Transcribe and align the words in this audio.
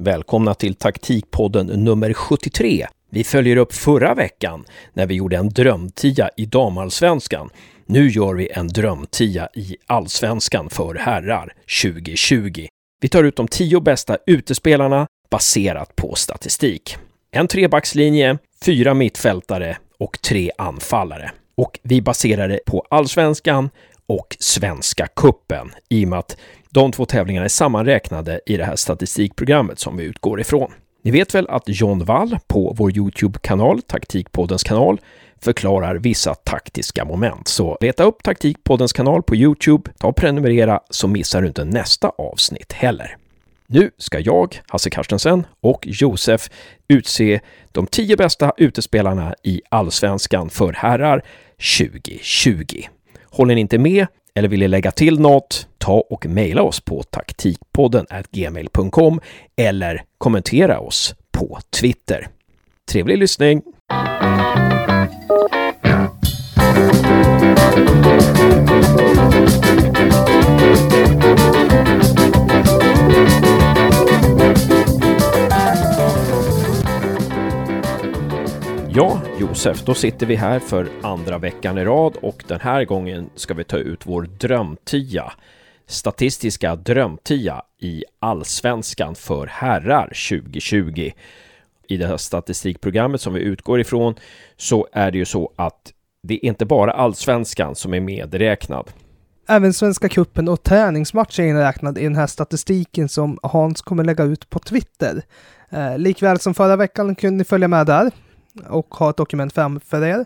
Välkomna 0.00 0.54
till 0.54 0.74
taktikpodden 0.74 1.66
nummer 1.66 2.12
73. 2.12 2.86
Vi 3.10 3.24
följer 3.24 3.56
upp 3.56 3.74
förra 3.74 4.14
veckan 4.14 4.64
när 4.92 5.06
vi 5.06 5.14
gjorde 5.14 5.36
en 5.36 5.48
drömtia 5.48 6.30
i 6.36 6.46
damallsvenskan. 6.46 7.50
Nu 7.86 8.08
gör 8.08 8.34
vi 8.34 8.50
en 8.50 8.68
drömtia 8.68 9.48
i 9.54 9.76
allsvenskan 9.86 10.70
för 10.70 10.94
herrar 10.94 11.52
2020. 11.82 12.66
Vi 13.00 13.08
tar 13.08 13.24
ut 13.24 13.36
de 13.36 13.48
tio 13.48 13.80
bästa 13.80 14.18
utespelarna 14.26 15.06
baserat 15.30 15.96
på 15.96 16.14
statistik. 16.14 16.96
En 17.30 17.48
trebackslinje, 17.48 18.38
fyra 18.64 18.94
mittfältare 18.94 19.78
och 19.98 20.22
tre 20.22 20.50
anfallare. 20.58 21.30
Och 21.54 21.80
vi 21.82 22.02
baserar 22.02 22.48
det 22.48 22.60
på 22.66 22.86
allsvenskan 22.90 23.70
och 24.06 24.36
Svenska 24.40 25.06
kuppen 25.06 25.70
i 25.88 26.04
och 26.04 26.08
med 26.08 26.18
att 26.18 26.36
de 26.78 26.92
två 26.92 27.06
tävlingarna 27.06 27.44
är 27.44 27.48
sammanräknade 27.48 28.40
i 28.46 28.56
det 28.56 28.64
här 28.64 28.76
statistikprogrammet 28.76 29.78
som 29.78 29.96
vi 29.96 30.04
utgår 30.04 30.40
ifrån. 30.40 30.72
Ni 31.02 31.10
vet 31.10 31.34
väl 31.34 31.48
att 31.48 31.62
John 31.66 32.04
Wall 32.04 32.38
på 32.46 32.74
vår 32.78 32.96
Youtube-kanal, 32.96 33.82
Taktikpoddens 33.82 34.62
kanal, 34.62 35.00
förklarar 35.40 35.94
vissa 35.94 36.34
taktiska 36.34 37.04
moment. 37.04 37.48
Så 37.48 37.78
leta 37.80 38.04
upp 38.04 38.22
Taktikpoddens 38.22 38.92
kanal 38.92 39.22
på 39.22 39.36
Youtube, 39.36 39.90
ta 39.98 40.08
och 40.08 40.16
prenumerera 40.16 40.80
så 40.90 41.08
missar 41.08 41.42
du 41.42 41.48
inte 41.48 41.64
nästa 41.64 42.08
avsnitt 42.18 42.72
heller. 42.72 43.16
Nu 43.66 43.90
ska 43.98 44.18
jag, 44.20 44.60
Hasse 44.68 44.90
Carstensen 44.90 45.46
och 45.60 45.86
Josef 45.86 46.50
utse 46.88 47.40
de 47.72 47.86
tio 47.86 48.16
bästa 48.16 48.52
utespelarna 48.56 49.34
i 49.42 49.62
Allsvenskan 49.68 50.50
för 50.50 50.72
herrar 50.72 51.24
2020. 51.78 52.82
Håller 53.24 53.54
ni 53.54 53.60
inte 53.60 53.78
med 53.78 54.06
eller 54.34 54.48
vill 54.48 54.60
ni 54.60 54.68
lägga 54.68 54.90
till 54.90 55.20
något, 55.20 55.67
ta 55.78 56.04
och 56.10 56.26
mejla 56.26 56.62
oss 56.62 56.80
på 56.80 57.02
taktikpodden 57.02 58.06
gmail.com 58.30 59.20
eller 59.56 60.02
kommentera 60.18 60.80
oss 60.80 61.14
på 61.30 61.58
Twitter. 61.80 62.28
Trevlig 62.90 63.18
lyssning! 63.18 63.62
Ja, 78.98 79.20
Josef, 79.40 79.84
då 79.84 79.94
sitter 79.94 80.26
vi 80.26 80.36
här 80.36 80.58
för 80.58 80.88
andra 81.02 81.38
veckan 81.38 81.78
i 81.78 81.84
rad 81.84 82.16
och 82.22 82.44
den 82.46 82.60
här 82.60 82.84
gången 82.84 83.30
ska 83.34 83.54
vi 83.54 83.64
ta 83.64 83.76
ut 83.76 84.06
vår 84.06 84.22
drömtia. 84.22 85.32
Statistiska 85.88 86.76
drömtia 86.76 87.62
i 87.80 88.04
Allsvenskan 88.18 89.14
för 89.14 89.46
herrar 89.46 90.04
2020. 90.04 91.10
I 91.88 91.96
det 91.96 92.06
här 92.06 92.16
statistikprogrammet 92.16 93.20
som 93.20 93.34
vi 93.34 93.40
utgår 93.40 93.80
ifrån 93.80 94.14
så 94.56 94.88
är 94.92 95.10
det 95.10 95.18
ju 95.18 95.24
så 95.24 95.52
att 95.56 95.92
det 96.22 96.34
är 96.34 96.44
inte 96.44 96.66
bara 96.66 96.92
Allsvenskan 96.92 97.74
som 97.74 97.94
är 97.94 98.00
medräknad. 98.00 98.90
Även 99.48 99.72
Svenska 99.72 100.08
Kuppen 100.08 100.48
och 100.48 100.62
träningsmatcher 100.62 101.40
är 101.42 101.46
inräknad 101.46 101.98
i 101.98 102.02
den 102.02 102.16
här 102.16 102.26
statistiken 102.26 103.08
som 103.08 103.38
Hans 103.42 103.82
kommer 103.82 104.04
lägga 104.04 104.24
ut 104.24 104.50
på 104.50 104.58
Twitter. 104.58 105.22
Eh, 105.70 105.98
likväl 105.98 106.38
som 106.38 106.54
förra 106.54 106.76
veckan 106.76 107.14
kunde 107.14 107.38
ni 107.38 107.44
följa 107.44 107.68
med 107.68 107.86
där 107.86 108.10
och 108.68 108.94
ha 108.94 109.10
ett 109.10 109.16
dokument 109.16 109.52
framför 109.52 110.04
er. 110.04 110.24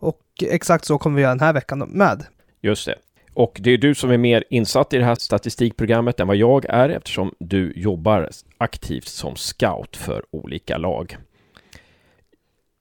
Och 0.00 0.22
exakt 0.42 0.84
så 0.84 0.98
kommer 0.98 1.16
vi 1.16 1.22
göra 1.22 1.34
den 1.34 1.40
här 1.40 1.52
veckan 1.52 1.78
med. 1.78 2.26
Just 2.60 2.86
det. 2.86 2.94
Och 3.36 3.58
det 3.60 3.70
är 3.70 3.78
du 3.78 3.94
som 3.94 4.10
är 4.10 4.18
mer 4.18 4.44
insatt 4.50 4.92
i 4.92 4.98
det 4.98 5.04
här 5.04 5.14
statistikprogrammet 5.14 6.20
än 6.20 6.26
vad 6.26 6.36
jag 6.36 6.64
är 6.64 6.88
eftersom 6.88 7.34
du 7.38 7.72
jobbar 7.76 8.30
aktivt 8.58 9.08
som 9.08 9.36
scout 9.36 9.96
för 9.96 10.24
olika 10.30 10.78
lag. 10.78 11.16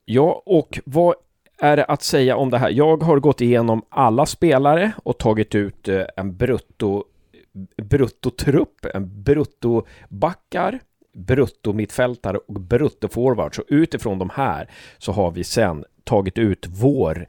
Ja, 0.05 0.43
och 0.45 0.79
vad 0.85 1.15
är 1.59 1.77
det 1.77 1.85
att 1.85 2.03
säga 2.03 2.35
om 2.35 2.49
det 2.49 2.57
här? 2.57 2.69
Jag 2.69 3.03
har 3.03 3.19
gått 3.19 3.41
igenom 3.41 3.81
alla 3.89 4.25
spelare 4.25 4.91
och 5.03 5.17
tagit 5.17 5.55
ut 5.55 5.87
eh, 5.87 6.03
en 6.17 6.37
brutto 6.37 7.03
bruttotrupp, 7.83 8.85
en 8.93 9.23
bruttobackar, 9.23 10.79
bruttomittfältare 11.13 12.37
och 12.37 12.61
bruttoforward. 12.61 13.55
Så 13.55 13.63
utifrån 13.67 14.19
de 14.19 14.29
här 14.33 14.69
så 14.97 15.11
har 15.11 15.31
vi 15.31 15.43
sen 15.43 15.85
tagit 16.03 16.37
ut 16.37 16.67
vår 16.69 17.27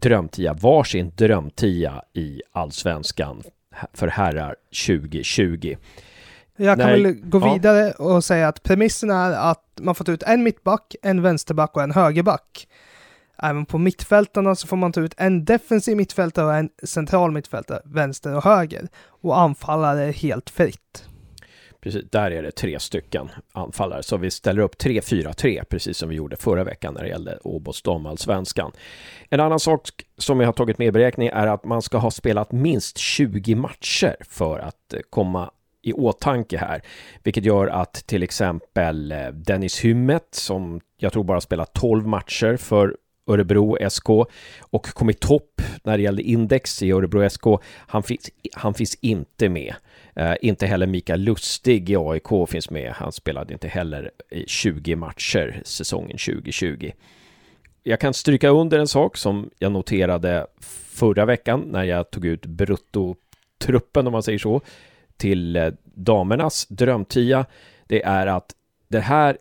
drömtia, 0.00 0.54
varsin 0.54 1.12
drömtia 1.16 2.02
i 2.12 2.42
allsvenskan 2.52 3.42
för 3.92 4.08
herrar 4.08 4.56
2020. 4.86 5.76
Jag 6.56 6.78
kan 6.78 6.88
Nej, 6.88 7.02
väl 7.02 7.12
gå 7.12 7.40
ja. 7.40 7.52
vidare 7.52 7.92
och 7.92 8.24
säga 8.24 8.48
att 8.48 8.62
premissen 8.62 9.10
är 9.10 9.50
att 9.50 9.62
man 9.80 9.94
får 9.94 10.04
ta 10.04 10.12
ut 10.12 10.22
en 10.22 10.42
mittback, 10.42 10.94
en 11.02 11.22
vänsterback 11.22 11.76
och 11.76 11.82
en 11.82 11.92
högerback. 11.92 12.68
Även 13.42 13.66
på 13.66 13.78
mittfältarna 13.78 14.54
så 14.54 14.66
får 14.66 14.76
man 14.76 14.92
ta 14.92 15.00
ut 15.00 15.14
en 15.16 15.44
defensiv 15.44 15.96
mittfältare 15.96 16.46
och 16.46 16.54
en 16.54 16.70
central 16.82 17.30
mittfältare, 17.30 17.80
vänster 17.84 18.36
och 18.36 18.44
höger. 18.44 18.88
Och 19.22 19.38
anfallare 19.38 20.10
helt 20.10 20.50
fritt. 20.50 21.08
Precis, 21.86 22.10
där 22.10 22.30
är 22.30 22.42
det 22.42 22.50
tre 22.50 22.80
stycken 22.80 23.28
anfallare. 23.52 24.02
Så 24.02 24.16
vi 24.16 24.30
ställer 24.30 24.62
upp 24.62 24.74
3-4-3, 24.74 25.64
precis 25.64 25.98
som 25.98 26.08
vi 26.08 26.14
gjorde 26.14 26.36
förra 26.36 26.64
veckan 26.64 26.94
när 26.94 27.02
det 27.02 27.08
gällde 27.08 27.38
Åbos 27.44 27.82
damallsvenskan. 27.82 28.72
En 29.30 29.40
annan 29.40 29.60
sak 29.60 29.90
som 30.18 30.40
jag 30.40 30.48
har 30.48 30.52
tagit 30.52 30.78
med 30.78 30.88
i 30.88 30.92
beräkning 30.92 31.28
är 31.28 31.46
att 31.46 31.64
man 31.64 31.82
ska 31.82 31.98
ha 31.98 32.10
spelat 32.10 32.52
minst 32.52 32.98
20 32.98 33.54
matcher 33.54 34.16
för 34.20 34.58
att 34.58 34.94
eh, 34.94 35.00
komma 35.10 35.50
i 35.82 35.92
åtanke 35.92 36.58
här, 36.58 36.82
vilket 37.22 37.44
gör 37.44 37.66
att 37.66 37.92
till 37.92 38.22
exempel 38.22 39.12
eh, 39.12 39.28
Dennis 39.28 39.80
Hymmet 39.80 40.28
som 40.30 40.80
jag 40.96 41.12
tror 41.12 41.24
bara 41.24 41.40
spelat 41.40 41.72
12 41.72 42.06
matcher 42.06 42.56
för 42.56 42.96
Örebro 43.26 43.90
SK 43.90 44.08
och 44.60 44.86
kom 44.86 45.10
i 45.10 45.14
topp 45.14 45.62
när 45.84 45.96
det 45.96 46.02
gällde 46.02 46.22
index 46.22 46.82
i 46.82 46.92
Örebro 46.92 47.30
SK. 47.30 47.44
Han 47.72 48.02
finns, 48.02 48.30
han 48.52 48.74
finns 48.74 48.94
inte 48.94 49.48
med. 49.48 49.74
Eh, 50.14 50.34
inte 50.40 50.66
heller 50.66 50.86
Mikael 50.86 51.20
Lustig 51.20 51.90
i 51.90 51.96
AIK 51.96 52.48
finns 52.48 52.70
med. 52.70 52.92
Han 52.92 53.12
spelade 53.12 53.52
inte 53.52 53.68
heller 53.68 54.10
i 54.30 54.44
20 54.46 54.96
matcher 54.96 55.62
säsongen 55.64 56.18
2020. 56.18 56.92
Jag 57.82 58.00
kan 58.00 58.14
stryka 58.14 58.48
under 58.48 58.78
en 58.78 58.88
sak 58.88 59.16
som 59.16 59.50
jag 59.58 59.72
noterade 59.72 60.46
förra 60.92 61.24
veckan 61.24 61.60
när 61.60 61.84
jag 61.84 62.10
tog 62.10 62.26
ut 62.26 62.46
bruttotruppen, 62.46 64.06
om 64.06 64.12
man 64.12 64.22
säger 64.22 64.38
så, 64.38 64.60
till 65.16 65.56
eh, 65.56 65.68
damernas 65.94 66.66
drömtia. 66.68 67.46
Det 67.86 68.02
är 68.02 68.26
att 68.26 68.54
det 68.88 69.00
här 69.00 69.38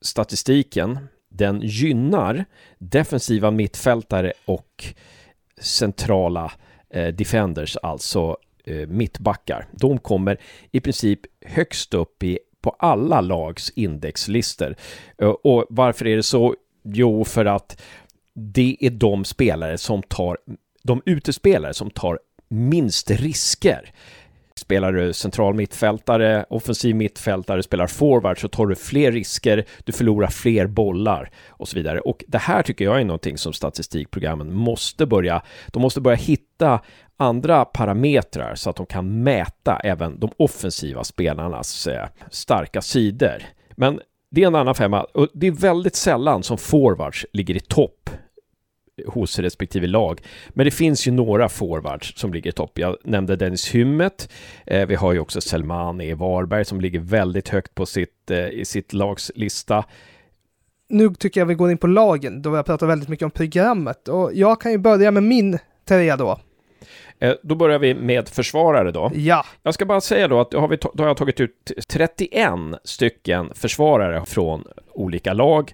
statistiken 0.00 0.98
den 1.38 1.60
gynnar 1.60 2.44
defensiva 2.78 3.50
mittfältare 3.50 4.32
och 4.44 4.84
centrala 5.60 6.52
eh, 6.90 7.06
defenders, 7.06 7.76
alltså 7.76 8.36
eh, 8.64 8.88
mittbackar. 8.88 9.66
De 9.72 9.98
kommer 9.98 10.40
i 10.70 10.80
princip 10.80 11.20
högst 11.46 11.94
upp 11.94 12.22
i, 12.22 12.38
på 12.60 12.70
alla 12.70 13.20
lags 13.20 13.70
indexlistor. 13.70 14.76
Eh, 15.18 15.28
och 15.28 15.66
varför 15.70 16.06
är 16.06 16.16
det 16.16 16.22
så? 16.22 16.54
Jo, 16.84 17.24
för 17.24 17.44
att 17.44 17.82
det 18.34 18.76
är 18.80 18.90
de 18.90 19.24
spelare 19.24 19.78
som 19.78 20.02
tar, 20.02 20.38
de 20.82 21.02
utespelare 21.06 21.74
som 21.74 21.90
tar 21.90 22.18
minst 22.48 23.10
risker. 23.10 23.92
Spelar 24.58 24.92
du 24.92 25.12
central 25.12 25.54
mittfältare, 25.54 26.44
offensiv 26.50 26.96
mittfältare, 26.96 27.62
spelar 27.62 27.86
forward 27.86 28.40
så 28.40 28.48
tar 28.48 28.66
du 28.66 28.74
fler 28.74 29.12
risker, 29.12 29.64
du 29.84 29.92
förlorar 29.92 30.28
fler 30.28 30.66
bollar 30.66 31.30
och 31.48 31.68
så 31.68 31.76
vidare. 31.76 32.00
Och 32.00 32.24
det 32.28 32.38
här 32.38 32.62
tycker 32.62 32.84
jag 32.84 33.00
är 33.00 33.04
någonting 33.04 33.38
som 33.38 33.52
statistikprogrammen 33.52 34.54
måste 34.54 35.06
börja, 35.06 35.42
de 35.72 35.82
måste 35.82 36.00
börja 36.00 36.16
hitta 36.16 36.80
andra 37.16 37.64
parametrar 37.64 38.54
så 38.54 38.70
att 38.70 38.76
de 38.76 38.86
kan 38.86 39.22
mäta 39.22 39.80
även 39.84 40.20
de 40.20 40.30
offensiva 40.36 41.04
spelarnas 41.04 41.86
eh, 41.86 42.06
starka 42.30 42.82
sidor. 42.82 43.42
Men 43.70 44.00
det 44.30 44.42
är 44.42 44.46
en 44.46 44.54
annan 44.54 44.74
femma 44.74 45.02
och 45.02 45.28
det 45.34 45.46
är 45.46 45.52
väldigt 45.52 45.96
sällan 45.96 46.42
som 46.42 46.58
forwards 46.58 47.26
ligger 47.32 47.56
i 47.56 47.60
topp 47.60 48.10
hos 49.06 49.38
respektive 49.38 49.86
lag. 49.86 50.20
Men 50.48 50.64
det 50.64 50.70
finns 50.70 51.06
ju 51.06 51.12
några 51.12 51.48
forwards 51.48 52.12
som 52.16 52.32
ligger 52.32 52.50
i 52.50 52.52
topp. 52.52 52.78
Jag 52.78 52.96
nämnde 53.04 53.36
Dennis 53.36 53.68
Hymmet. 53.68 54.28
Eh, 54.66 54.86
vi 54.86 54.94
har 54.94 55.12
ju 55.12 55.18
också 55.18 55.40
Selmani 55.40 56.08
i 56.08 56.14
Varberg 56.14 56.64
som 56.64 56.80
ligger 56.80 57.00
väldigt 57.00 57.48
högt 57.48 57.74
på 57.74 57.86
sitt, 57.86 58.30
eh, 58.30 58.48
i 58.48 58.64
sitt 58.64 58.92
lags 58.92 59.32
lista. 59.34 59.84
Nu 60.88 61.14
tycker 61.14 61.40
jag 61.40 61.46
vi 61.46 61.54
går 61.54 61.70
in 61.70 61.78
på 61.78 61.86
lagen, 61.86 62.42
då 62.42 62.50
vi 62.50 62.56
har 62.56 62.62
pratat 62.62 62.88
väldigt 62.88 63.08
mycket 63.08 63.24
om 63.24 63.30
programmet. 63.30 64.08
Och 64.08 64.30
jag 64.34 64.60
kan 64.60 64.72
ju 64.72 64.78
börja 64.78 65.10
med 65.10 65.22
min 65.22 65.58
trea 65.88 66.16
då. 66.16 66.38
Eh, 67.18 67.34
då 67.42 67.54
börjar 67.54 67.78
vi 67.78 67.94
med 67.94 68.28
försvarare 68.28 68.90
då. 68.90 69.10
Ja. 69.14 69.44
Jag 69.62 69.74
ska 69.74 69.86
bara 69.86 70.00
säga 70.00 70.28
då 70.28 70.40
att 70.40 70.50
då 70.50 70.60
har, 70.60 70.68
vi 70.68 70.76
då 70.76 71.02
har 71.02 71.06
jag 71.06 71.16
tagit 71.16 71.40
ut 71.40 71.72
31 71.88 72.52
stycken 72.84 73.50
försvarare 73.54 74.26
från 74.26 74.64
olika 74.92 75.32
lag. 75.32 75.72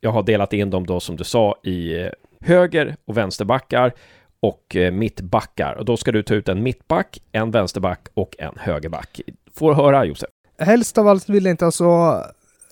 Jag 0.00 0.10
har 0.10 0.22
delat 0.22 0.52
in 0.52 0.70
dem 0.70 0.86
då 0.86 1.00
som 1.00 1.16
du 1.16 1.24
sa 1.24 1.56
i 1.62 2.08
höger 2.40 2.96
och 3.04 3.16
vänsterbackar 3.16 3.92
och 4.40 4.76
eh, 4.76 4.92
mittbackar. 4.92 5.74
Och 5.74 5.84
då 5.84 5.96
ska 5.96 6.12
du 6.12 6.22
ta 6.22 6.34
ut 6.34 6.48
en 6.48 6.62
mittback, 6.62 7.22
en 7.32 7.50
vänsterback 7.50 8.08
och 8.14 8.36
en 8.38 8.54
högerback. 8.56 9.20
Får 9.54 9.74
höra 9.74 10.04
Josef. 10.04 10.30
helst 10.58 10.98
av 10.98 11.08
allt 11.08 11.28
vill 11.28 11.44
jag 11.44 11.52
inte 11.52 11.66
alltså 11.66 11.84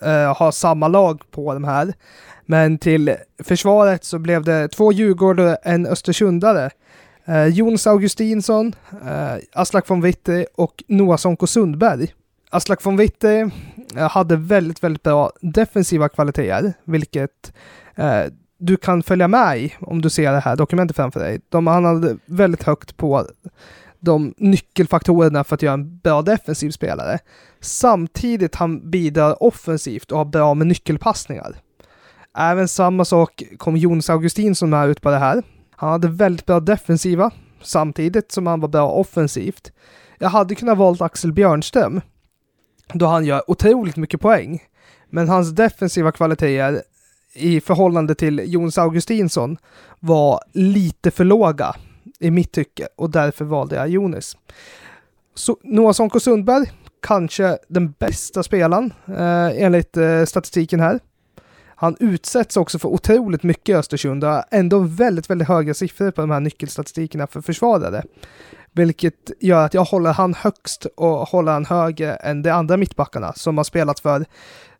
uh, 0.05 0.37
ha 0.37 0.51
samma 0.51 0.87
lag 0.87 1.21
på 1.31 1.53
de 1.53 1.63
här. 1.63 1.93
Men 2.45 2.77
till 2.77 3.15
försvaret 3.43 4.03
så 4.03 4.19
blev 4.19 4.43
det 4.43 4.67
två 4.67 4.91
Djurgårdare 4.91 5.51
och 5.51 5.57
en 5.63 5.85
Östersundare. 5.85 6.69
Eh, 7.25 7.35
uh, 7.35 7.47
Jons 7.47 7.87
Augustinsson, 7.87 8.75
uh, 8.91 9.37
Aslak 9.53 9.89
von 9.89 10.01
Witte 10.01 10.45
och 10.55 10.83
Noah 10.87 11.17
Sonko 11.17 11.47
Sundberg. 11.47 12.13
Aslak 12.49 12.85
von 12.85 12.97
Witte 12.97 13.49
hade 14.09 14.35
väldigt, 14.35 14.83
väldigt 14.83 15.03
bra 15.03 15.31
defensiva 15.41 16.09
kvaliteter, 16.09 16.73
vilket 16.83 17.53
du 18.57 18.77
kan 18.77 19.03
följa 19.03 19.27
med 19.27 19.59
i 19.59 19.73
om 19.79 20.01
du 20.01 20.09
ser 20.09 20.31
det 20.31 20.39
här 20.39 20.55
dokumentet 20.55 20.95
framför 20.95 21.19
dig. 21.19 21.41
De, 21.49 21.67
han 21.67 21.85
hade 21.85 22.17
väldigt 22.25 22.63
högt 22.63 22.97
på 22.97 23.25
de 23.99 24.33
nyckelfaktorerna 24.37 25.43
för 25.43 25.55
att 25.55 25.61
göra 25.61 25.73
en 25.73 25.97
bra 25.97 26.21
defensiv 26.21 26.71
spelare. 26.71 27.19
Samtidigt 27.59 28.55
han 28.55 28.89
bidrar 28.89 29.43
offensivt 29.43 30.11
och 30.11 30.17
har 30.17 30.25
bra 30.25 30.53
med 30.53 30.67
nyckelpassningar. 30.67 31.55
Även 32.37 32.67
samma 32.67 33.05
sak 33.05 33.43
kom 33.57 33.77
Jonas 33.77 34.09
Augustinsson 34.09 34.69
med 34.69 34.89
ut 34.89 35.01
på 35.01 35.09
det 35.09 35.17
här. 35.17 35.43
Han 35.71 35.89
hade 35.89 36.07
väldigt 36.07 36.45
bra 36.45 36.59
defensiva 36.59 37.31
samtidigt 37.61 38.31
som 38.31 38.47
han 38.47 38.59
var 38.59 38.67
bra 38.67 38.89
offensivt. 38.89 39.71
Jag 40.19 40.29
hade 40.29 40.55
kunnat 40.55 40.77
valt 40.77 41.01
Axel 41.01 41.33
Björnström 41.33 42.01
då 42.93 43.05
han 43.05 43.25
gör 43.25 43.51
otroligt 43.51 43.97
mycket 43.97 44.21
poäng. 44.21 44.63
Men 45.09 45.29
hans 45.29 45.51
defensiva 45.51 46.11
kvaliteter 46.11 46.81
i 47.37 47.61
förhållande 47.61 48.15
till 48.15 48.41
Jonas 48.45 48.77
Augustinsson 48.77 49.57
var 49.99 50.39
lite 50.53 51.11
för 51.11 51.23
låga 51.23 51.75
i 52.19 52.31
mitt 52.31 52.51
tycke 52.51 52.87
och 52.95 53.09
därför 53.09 53.45
valde 53.45 53.75
jag 53.75 53.89
Jonas. 53.89 54.37
Så 55.35 55.57
Noah 55.63 55.91
Sonko 55.91 56.19
Sundberg, 56.19 56.71
kanske 57.01 57.57
den 57.67 57.91
bästa 57.91 58.43
spelaren 58.43 58.93
eh, 59.07 59.63
enligt 59.63 59.97
eh, 59.97 60.25
statistiken 60.25 60.79
här. 60.79 60.99
Han 61.79 61.95
utsätts 61.99 62.57
också 62.57 62.79
för 62.79 62.89
otroligt 62.89 63.43
mycket 63.43 63.69
i 63.69 63.73
Östersund 63.73 64.23
och 64.23 64.29
har 64.29 64.45
ändå 64.51 64.79
väldigt, 64.79 65.29
väldigt 65.29 65.47
höga 65.47 65.73
siffror 65.73 66.11
på 66.11 66.21
de 66.21 66.31
här 66.31 66.39
nyckelstatistikerna 66.39 67.27
för 67.27 67.41
försvarare. 67.41 68.03
Vilket 68.71 69.31
gör 69.39 69.65
att 69.65 69.73
jag 69.73 69.83
håller 69.83 70.13
han 70.13 70.33
högst 70.33 70.85
och 70.85 71.17
håller 71.17 71.51
han 71.51 71.65
högre 71.65 72.15
än 72.15 72.41
de 72.41 72.49
andra 72.49 72.77
mittbackarna 72.77 73.33
som 73.33 73.57
har 73.57 73.63
spelat 73.63 73.99
för 73.99 74.25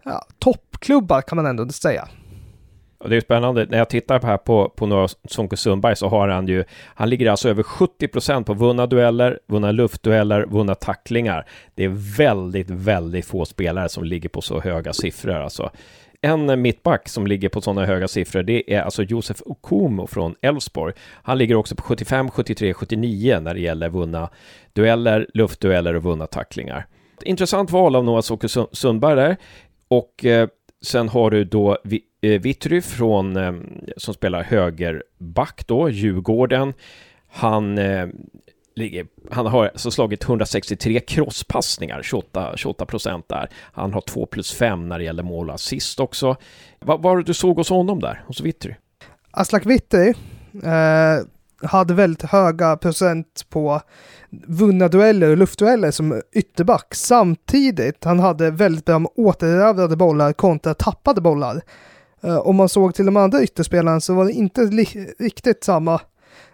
ja, 0.03 0.25
toppklubbar 0.39 1.21
kan 1.21 1.35
man 1.35 1.45
ändå 1.45 1.69
säga. 1.69 2.07
Och 2.99 3.09
det 3.09 3.15
är 3.15 3.21
spännande, 3.21 3.65
när 3.69 3.77
jag 3.77 3.89
tittar 3.89 4.21
här 4.21 4.37
på, 4.37 4.69
på 4.69 4.85
några 4.85 5.07
Sonko 5.07 5.55
Sundberg 5.55 5.95
så 5.95 6.07
har 6.07 6.27
han 6.27 6.47
ju, 6.47 6.63
han 6.95 7.09
ligger 7.09 7.31
alltså 7.31 7.49
över 7.49 7.63
70% 7.63 8.43
på 8.43 8.53
vunna 8.53 8.85
dueller, 8.87 9.39
vunna 9.47 9.71
luftdueller, 9.71 10.45
vunna 10.45 10.75
tacklingar. 10.75 11.45
Det 11.75 11.83
är 11.83 12.17
väldigt, 12.17 12.69
väldigt 12.69 13.25
få 13.25 13.45
spelare 13.45 13.89
som 13.89 14.03
ligger 14.03 14.29
på 14.29 14.41
så 14.41 14.59
höga 14.59 14.93
siffror 14.93 15.33
alltså. 15.33 15.71
En 16.21 16.61
mittback 16.61 17.09
som 17.09 17.27
ligger 17.27 17.49
på 17.49 17.61
sådana 17.61 17.85
höga 17.85 18.07
siffror, 18.07 18.43
det 18.43 18.73
är 18.73 18.81
alltså 18.81 19.03
Josef 19.03 19.41
Okumo 19.45 20.07
från 20.07 20.35
Elfsborg. 20.41 20.93
Han 21.23 21.37
ligger 21.37 21.55
också 21.55 21.75
på 21.75 21.83
75, 21.83 22.31
73, 22.31 22.73
79 22.73 23.39
när 23.39 23.53
det 23.53 23.59
gäller 23.59 23.89
vunna 23.89 24.29
dueller, 24.73 25.27
luftdueller 25.33 25.93
och 25.93 26.03
vunna 26.03 26.27
tacklingar. 26.27 26.85
Intressant 27.21 27.71
val 27.71 27.95
av 27.95 28.03
Noah 28.03 28.21
Sonko 28.21 28.47
Sundberg 28.71 29.15
där. 29.15 29.37
Och 29.87 30.25
eh, 30.25 30.47
sen 30.81 31.09
har 31.09 31.31
du 31.31 31.43
då 31.43 31.77
Eh, 32.21 32.41
Vittry 32.41 32.81
från, 32.81 33.37
eh, 33.37 33.53
som 33.97 34.13
spelar 34.13 34.43
högerback 34.43 35.67
då, 35.67 35.89
Djurgården. 35.89 36.73
Han, 37.29 37.77
eh, 37.77 38.07
han 39.31 39.45
har 39.45 39.65
alltså 39.65 39.91
slagit 39.91 40.23
163 40.23 40.99
crosspassningar, 40.99 42.01
28, 42.03 42.57
28 42.57 42.85
procent 42.85 43.25
där. 43.29 43.49
Han 43.73 43.93
har 43.93 44.01
2 44.01 44.25
plus 44.25 44.53
5 44.53 44.89
när 44.89 44.97
det 44.97 45.03
gäller 45.03 45.23
mål 45.23 45.49
och 45.49 45.55
assist 45.55 45.99
också. 45.99 46.35
Vad 46.79 47.01
var 47.01 47.17
det 47.17 47.23
du 47.23 47.33
såg 47.33 47.57
hos 47.57 47.69
honom 47.69 47.99
där, 47.99 48.23
hos 48.27 48.41
Vittry? 48.41 48.73
Aslak 49.31 49.65
Vittry 49.65 50.13
eh, 50.63 51.67
hade 51.67 51.93
väldigt 51.93 52.29
höga 52.29 52.77
procent 52.77 53.45
på 53.49 53.81
vunna 54.29 54.87
dueller 54.87 55.29
och 55.29 55.37
luftdueller 55.37 55.91
som 55.91 56.21
ytterback. 56.33 56.95
Samtidigt, 56.95 58.03
han 58.03 58.19
hade 58.19 58.51
väldigt 58.51 58.85
bra 58.85 58.99
med 58.99 59.11
återerövrade 59.15 59.95
bollar 59.95 60.33
kontra 60.33 60.73
tappade 60.73 61.21
bollar. 61.21 61.61
Eh, 62.23 62.37
om 62.37 62.55
man 62.55 62.69
såg 62.69 62.95
till 62.95 63.05
de 63.05 63.17
andra 63.17 63.43
ytterspelarna 63.43 63.99
så 63.99 64.13
var 64.13 64.25
det 64.25 64.31
inte 64.31 64.61
riktigt 65.19 65.63
samma, 65.63 66.01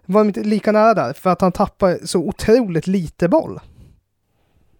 var 0.05 0.25
inte 0.25 0.43
lika 0.43 0.71
nära 0.71 0.93
där, 0.93 1.13
för 1.13 1.29
att 1.29 1.41
han 1.41 1.51
tappar 1.51 1.97
så 2.05 2.19
otroligt 2.19 2.87
lite 2.87 3.27
boll. 3.27 3.59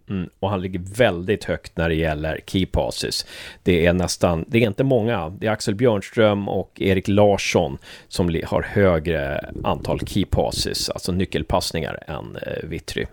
Mm, 0.09 0.29
och 0.39 0.49
han 0.49 0.61
ligger 0.61 0.79
väldigt 0.79 1.43
högt 1.43 1.77
när 1.77 1.89
det 1.89 1.95
gäller 1.95 2.39
key 2.45 2.65
passes. 2.65 3.25
Det 3.63 3.85
är 3.85 3.93
nästan, 3.93 4.45
det 4.47 4.63
är 4.63 4.67
inte 4.67 4.83
många. 4.83 5.29
Det 5.29 5.47
är 5.47 5.51
Axel 5.51 5.75
Björnström 5.75 6.49
och 6.49 6.81
Erik 6.81 7.07
Larsson 7.07 7.77
som 8.07 8.41
har 8.45 8.61
högre 8.61 9.49
antal 9.63 9.99
key 9.99 10.25
passes, 10.25 10.89
alltså 10.89 11.11
nyckelpassningar, 11.11 12.03
än 12.07 12.35
eh, 12.35 12.69
Vittry. 12.69 13.05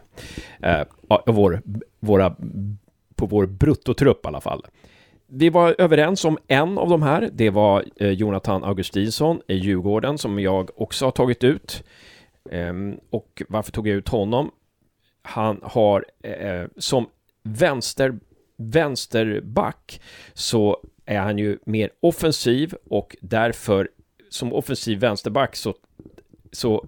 Eh, 0.62 0.82
vår, 1.26 1.62
våra, 2.00 2.36
på 3.14 3.26
vår 3.26 3.46
bruttotrupp 3.46 4.24
i 4.24 4.28
alla 4.28 4.40
fall. 4.40 4.64
Vi 5.32 5.48
var 5.48 5.74
överens 5.78 6.24
om 6.24 6.38
en 6.46 6.78
av 6.78 6.88
de 6.88 7.02
här. 7.02 7.30
Det 7.32 7.50
var 7.50 7.84
eh, 7.96 8.10
Jonathan 8.10 8.64
Augustinsson 8.64 9.40
i 9.48 9.54
Djurgården 9.54 10.18
som 10.18 10.38
jag 10.38 10.70
också 10.80 11.04
har 11.04 11.12
tagit 11.12 11.44
ut. 11.44 11.84
Ehm, 12.50 12.96
och 13.10 13.42
varför 13.48 13.72
tog 13.72 13.88
jag 13.88 13.96
ut 13.96 14.08
honom? 14.08 14.50
han 15.22 15.60
har 15.62 16.04
eh, 16.22 16.64
som 16.76 17.08
vänster, 17.42 18.18
vänsterback 18.56 20.00
så 20.32 20.80
är 21.06 21.18
han 21.18 21.38
ju 21.38 21.58
mer 21.64 21.90
offensiv 22.00 22.74
och 22.90 23.16
därför 23.20 23.88
som 24.28 24.52
offensiv 24.52 24.98
vänsterback 24.98 25.56
så, 25.56 25.74
så 26.52 26.86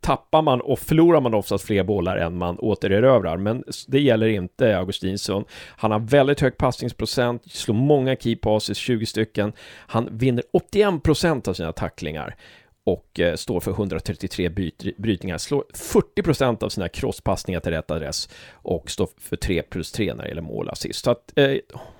tappar 0.00 0.42
man 0.42 0.60
och 0.60 0.78
förlorar 0.78 1.20
man 1.20 1.34
oftast 1.34 1.64
fler 1.64 1.84
bollar 1.84 2.16
än 2.16 2.38
man 2.38 2.58
återerövrar. 2.58 3.36
Men 3.36 3.64
det 3.86 4.00
gäller 4.00 4.26
inte 4.26 4.78
Augustinsson. 4.78 5.44
Han 5.76 5.90
har 5.90 5.98
väldigt 5.98 6.40
hög 6.40 6.56
passningsprocent, 6.56 7.52
slår 7.52 7.74
många 7.74 8.16
key 8.16 8.36
passes, 8.36 8.78
20 8.78 9.06
stycken. 9.06 9.52
Han 9.86 10.08
vinner 10.12 10.44
81 10.52 11.02
procent 11.02 11.48
av 11.48 11.54
sina 11.54 11.72
tacklingar 11.72 12.36
och 12.84 13.20
eh, 13.20 13.34
står 13.34 13.60
för 13.60 13.70
133 13.70 14.48
byt, 14.48 14.96
brytningar, 14.96 15.38
slår 15.38 15.64
40% 15.74 16.64
av 16.64 16.68
sina 16.68 16.88
crosspassningar 16.88 17.60
till 17.60 17.72
rätt 17.72 17.90
adress 17.90 18.28
och 18.52 18.90
står 18.90 19.08
för 19.18 19.36
3 19.36 19.62
plus 19.62 19.92
3 19.92 20.14
när 20.14 20.22
det 20.22 20.28
gäller 20.28 20.42
målassist. 20.42 21.04
Så 21.04 21.10
att 21.10 21.38
eh, 21.38 21.54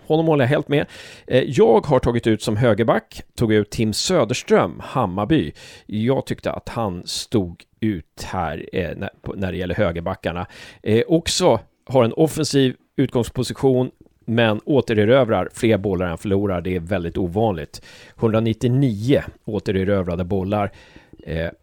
honom 0.07 0.27
håller 0.27 0.45
jag 0.45 0.49
helt 0.49 0.69
med. 0.69 0.87
Eh, 1.27 1.43
jag 1.47 1.87
har 1.87 1.99
tagit 1.99 2.27
ut 2.27 2.43
som 2.43 2.57
högerback, 2.57 3.23
tog 3.35 3.53
ut 3.53 3.71
Tim 3.71 3.93
Söderström, 3.93 4.81
Hammarby. 4.85 5.53
Jag 5.87 6.27
tyckte 6.27 6.53
att 6.53 6.69
han 6.69 7.03
stod 7.07 7.63
ut 7.81 8.27
här 8.27 8.69
eh, 8.73 8.91
när, 9.35 9.53
det 9.53 9.59
gäller 9.59 9.75
högerbackarna. 9.75 10.47
Eh, 10.83 11.03
också 11.09 11.61
har 11.87 12.05
en 12.05 12.13
offensiv 12.13 12.75
utgångsposition, 12.97 13.91
men 14.27 14.61
återerövrar 14.65 15.49
fler 15.53 15.79
bollar 15.79 16.07
än 16.07 16.19
förlorar. 16.19 16.61
Det 16.61 16.77
är 16.77 16.81
väldigt 16.81 17.19
ovanligt. 17.19 17.83
199 18.19 19.23
återerövrade 19.45 20.25
bollar 20.25 20.73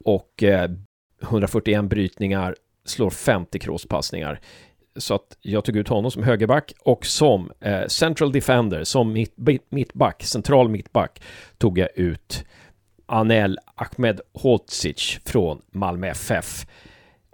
och 0.06 0.44
141 1.22 1.86
brytningar, 1.86 2.56
slår 2.86 3.10
50 3.10 3.60
crosspassningar. 3.60 4.40
Så 4.96 5.16
att 5.16 5.38
jag 5.42 5.66
tog 5.66 5.76
ut 5.76 5.88
honom 5.88 6.12
som 6.12 6.24
högerback 6.24 6.74
och 6.80 7.06
som 7.06 7.52
eh, 7.60 7.88
central 7.88 8.32
defender, 8.32 8.84
som 8.84 9.14
mitt, 9.14 9.36
mittback, 9.70 10.24
central 10.24 10.70
mittback, 10.70 11.22
tog 11.58 11.78
jag 11.78 11.90
ut 11.96 12.46
Anel 13.06 13.60
Ahmed 13.76 14.22
Holtzic 14.34 15.20
från 15.26 15.62
Malmö 15.72 16.08
FF. 16.08 16.66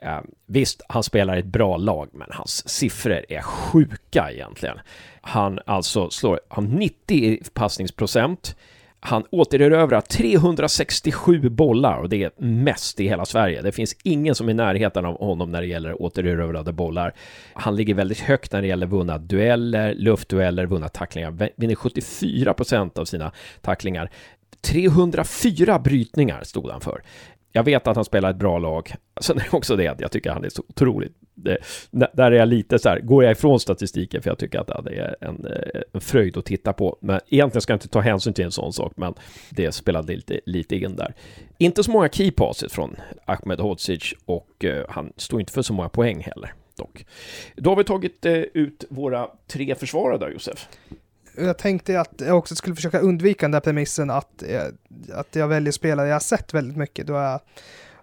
Eh, 0.02 0.20
visst, 0.46 0.82
han 0.90 1.04
spelar 1.04 1.36
i 1.36 1.40
ett 1.40 1.46
bra 1.46 1.78
lag, 1.78 2.10
men 2.12 2.28
hans 2.32 2.70
siffror 2.70 3.26
är 3.30 3.42
sjuka 3.42 4.32
egentligen. 4.32 4.80
Han 5.22 5.60
alltså 5.66 6.10
slår, 6.10 6.40
har 6.48 6.64
90 6.64 7.40
passningsprocent. 7.54 8.56
Han 9.00 9.24
återerövrar 9.30 10.02
367 10.02 11.50
bollar 11.50 11.98
och 11.98 12.10
det 12.10 12.24
är 12.24 12.32
mest 12.38 13.00
i 13.00 13.08
hela 13.08 13.26
Sverige. 13.26 13.62
Det 13.62 13.72
finns 13.72 13.96
ingen 14.04 14.36
som 14.36 14.48
är 14.48 14.52
i 14.52 14.56
närheten 14.56 15.06
av 15.06 15.20
honom 15.20 15.52
när 15.52 15.62
det 15.62 15.68
gäller 15.68 16.02
återerövrade 16.02 16.74
bollar. 16.74 17.14
Han 17.54 17.76
ligger 17.76 17.94
väldigt 17.94 18.20
högt 18.20 18.52
när 18.52 18.62
det 18.62 18.68
gäller 18.68 18.88
vunna 18.88 19.18
dueller, 19.18 19.94
luftdueller, 19.94 20.66
vunna 20.66 20.90
tacklingar. 20.90 21.52
Vinner 21.56 21.76
74 21.76 22.54
procent 22.54 22.98
av 22.98 23.06
sina 23.06 23.32
tacklingar. 23.62 24.10
304 24.62 25.80
brytningar 25.80 26.44
stod 26.44 26.70
han 26.70 26.82
för. 26.82 27.02
Jag 27.52 27.64
vet 27.64 27.88
att 27.88 27.96
han 27.96 28.06
spelar 28.06 28.30
ett 28.30 28.36
bra 28.36 28.60
lag. 28.60 28.94
Sen 29.22 29.38
är 29.38 29.44
det 29.52 29.58
också 29.58 29.76
det 29.76 29.88
att 29.88 30.02
jag 30.02 30.12
tycker 30.12 30.30
att 30.30 30.36
han 30.36 30.46
är 30.46 30.50
så 30.50 30.64
otroligt... 30.70 31.14
Eh, 31.46 31.56
det, 31.92 32.12
där 32.14 32.32
är 32.32 32.36
jag 32.36 32.48
lite 32.48 32.80
så 32.80 32.90
här, 32.90 33.00
går 33.00 33.24
jag 33.24 33.32
ifrån 33.32 33.60
statistiken 33.60 34.22
för 34.22 34.30
jag 34.30 34.38
tycker 34.38 34.60
att 34.60 34.86
det 34.86 34.96
är 34.96 35.16
en, 35.22 35.46
eh, 35.46 35.82
en 35.94 36.02
fröjd 36.02 36.38
att 36.38 36.46
titta 36.46 36.74
på. 36.74 36.98
Men 37.02 37.20
egentligen 37.28 37.62
ska 37.62 37.74
jag 37.74 37.76
inte 37.76 37.88
ta 37.88 38.00
hänsyn 38.00 38.34
till 38.34 38.46
en 38.46 38.52
sån 38.52 38.74
sak, 38.74 38.94
men 38.96 39.14
det 39.50 39.72
spelade 39.72 40.16
lite, 40.16 40.40
lite 40.46 40.76
in 40.76 40.96
där. 40.96 41.14
Inte 41.58 41.84
så 41.84 41.92
många 41.92 42.10
key 42.10 42.32
passes 42.32 42.74
från 42.74 42.96
Ahmed 43.26 43.60
Hodzic 43.60 44.14
och 44.26 44.64
uh, 44.64 44.84
han 44.90 45.14
står 45.18 45.40
inte 45.40 45.54
för 45.54 45.62
så 45.62 45.74
många 45.74 45.90
poäng 45.90 46.20
heller. 46.20 46.54
dock. 46.78 47.06
Då 47.56 47.70
har 47.70 47.78
vi 47.78 47.84
tagit 47.84 48.26
ut 48.54 48.86
våra 48.90 49.30
tre 49.48 49.76
försvarare 49.76 50.18
där, 50.18 50.30
Josef. 50.30 50.68
Jag 51.38 51.58
tänkte 51.58 52.00
att 52.00 52.14
jag 52.18 52.38
också 52.38 52.56
skulle 52.56 52.76
försöka 52.76 53.00
undvika 53.00 53.46
den 53.46 53.52
där 53.52 53.60
premissen 53.60 54.10
att, 54.10 54.44
eh, 54.44 54.62
att 55.14 55.36
jag 55.36 55.48
väljer 55.48 55.72
spelare 55.72 56.08
jag 56.08 56.16
har 56.16 56.20
sett 56.20 56.54
väldigt 56.54 56.78
mycket. 56.78 57.08
Då, 57.08 57.14
jag, 57.14 57.40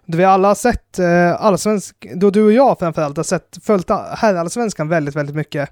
då 0.05 0.17
vi 0.17 0.23
alla 0.23 0.47
har 0.47 0.55
sett 0.55 0.99
eh, 0.99 1.41
allsvensk, 1.41 2.07
då 2.15 2.29
du 2.29 2.43
och 2.43 2.51
jag 2.51 2.79
framförallt 2.79 3.17
har 3.17 3.23
sett, 3.23 3.57
följt 3.61 3.89
herrallsvenskan 3.89 4.89
väldigt, 4.89 5.15
väldigt 5.15 5.35
mycket 5.35 5.69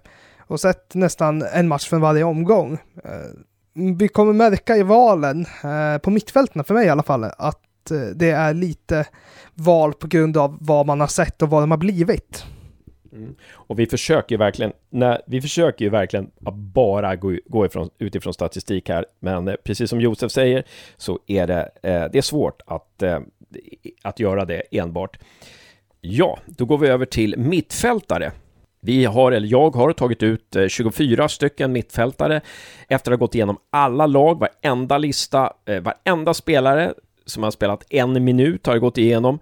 och 0.48 0.60
sett 0.60 0.96
nästan 0.96 1.42
en 1.42 1.68
match 1.68 1.90
från 1.90 2.02
varje 2.02 2.24
omgång. 2.24 2.74
Eh, 3.04 3.92
vi 3.98 4.08
kommer 4.08 4.34
märka 4.34 4.78
i 4.78 4.84
valen, 4.84 5.46
eh, 5.64 5.98
på 5.98 6.12
mittfältena, 6.12 6.64
för 6.64 6.74
mig 6.74 6.86
i 6.86 6.90
alla 6.90 7.04
fall, 7.04 7.24
att 7.24 7.92
eh, 7.92 8.00
det 8.16 8.32
är 8.32 8.54
lite 8.54 9.06
val 9.54 9.94
på 9.94 10.08
grund 10.08 10.38
av 10.38 10.58
vad 10.62 10.86
man 10.86 11.00
har 11.00 11.08
sett 11.08 11.42
och 11.42 11.50
vad 11.50 11.64
de 11.64 11.72
har 11.72 11.78
blivit. 11.78 12.46
Mm. 13.14 13.36
Och 13.54 13.80
vi 13.80 13.86
försöker 13.86 14.36
ju 14.36 14.40
verkligen, 14.40 14.74
när, 14.90 15.22
vi 15.28 15.42
försöker 15.42 15.86
ju 15.86 15.90
verkligen 15.92 16.32
att 16.46 16.54
bara 16.56 17.16
gå, 17.16 17.38
gå 17.46 17.66
ifrån, 17.66 17.90
utifrån 17.98 18.34
statistik 18.34 18.90
här, 18.90 19.06
men 19.20 19.48
eh, 19.48 19.56
precis 19.64 19.90
som 19.90 20.02
Josef 20.02 20.32
säger 20.32 20.64
så 20.98 21.20
är 21.28 21.48
det, 21.48 21.70
eh, 21.84 22.06
det 22.12 22.18
är 22.18 22.22
svårt 22.22 22.62
att, 22.66 23.04
eh, 23.04 23.20
att 24.02 24.20
göra 24.20 24.46
det 24.46 24.64
enbart. 24.72 25.18
Ja, 26.02 26.40
då 26.46 26.66
går 26.66 26.78
vi 26.78 26.88
över 26.88 27.06
till 27.06 27.38
mittfältare. 27.38 28.32
Vi 28.80 29.06
har, 29.06 29.32
eller 29.32 29.48
jag 29.48 29.76
har 29.76 29.94
tagit 29.94 30.24
ut 30.24 30.56
eh, 30.56 30.68
24 30.68 31.30
stycken 31.30 31.72
mittfältare 31.72 32.42
efter 32.88 33.12
att 33.12 33.20
ha 33.20 33.26
gått 33.26 33.36
igenom 33.36 33.58
alla 33.70 34.06
lag, 34.06 34.40
varenda 34.40 34.98
lista, 34.98 35.54
eh, 35.66 35.80
varenda 35.80 36.34
spelare 36.34 36.94
som 37.26 37.44
har 37.44 37.52
spelat 37.52 37.86
en 37.90 38.24
minut 38.24 38.66
har 38.66 38.74
jag 38.74 38.82
gått 38.82 38.98
igenom 38.98 39.40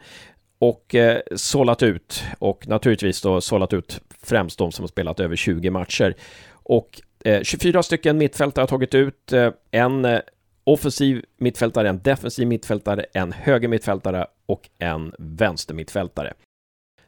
och 0.61 0.95
eh, 0.95 1.21
sållat 1.35 1.83
ut 1.83 2.23
och 2.39 2.67
naturligtvis 2.67 3.21
då 3.21 3.41
sållat 3.41 3.73
ut 3.73 4.01
främst 4.23 4.57
de 4.57 4.71
som 4.71 4.83
har 4.83 4.87
spelat 4.87 5.19
över 5.19 5.35
20 5.35 5.69
matcher. 5.69 6.15
Och 6.51 7.01
eh, 7.25 7.41
24 7.41 7.83
stycken 7.83 8.17
mittfältare 8.17 8.63
har 8.63 8.67
tagit 8.67 8.95
ut, 8.95 9.33
eh, 9.33 9.51
en 9.71 10.05
eh, 10.05 10.19
offensiv 10.63 11.25
mittfältare, 11.37 11.89
en 11.89 12.01
defensiv 12.01 12.47
mittfältare, 12.47 13.05
en 13.13 13.31
höger 13.31 13.67
mittfältare 13.67 14.27
och 14.45 14.69
en 14.77 15.13
vänster 15.19 15.73
mittfältare. 15.73 16.33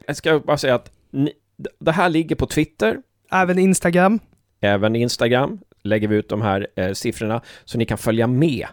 Jag 0.06 0.16
ska 0.16 0.40
bara 0.40 0.58
säga 0.58 0.74
att 0.74 0.90
ni, 1.10 1.32
det 1.78 1.92
här 1.92 2.08
ligger 2.08 2.36
på 2.36 2.46
Twitter. 2.46 3.02
Även 3.30 3.58
Instagram. 3.58 4.20
Även 4.60 4.96
Instagram 4.96 5.58
lägger 5.82 6.08
vi 6.08 6.16
ut 6.16 6.28
de 6.28 6.42
här 6.42 6.66
eh, 6.76 6.92
siffrorna 6.92 7.42
så 7.64 7.78
ni 7.78 7.86
kan 7.86 7.98
följa 7.98 8.26
med 8.26 8.66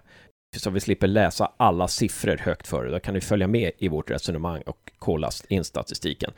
så 0.60 0.70
vi 0.70 0.80
slipper 0.80 1.08
läsa 1.08 1.52
alla 1.58 1.88
siffror 1.88 2.38
högt 2.38 2.68
för 2.68 2.86
Då 2.86 3.00
kan 3.00 3.14
ni 3.14 3.22
följa 3.22 3.48
med 3.48 3.72
i 3.78 3.88
vårt 3.88 4.12
resonemang 4.12 4.62
och 4.66 4.92
kolla 5.00 5.30
in 5.48 5.64
statistiken. 5.64 6.32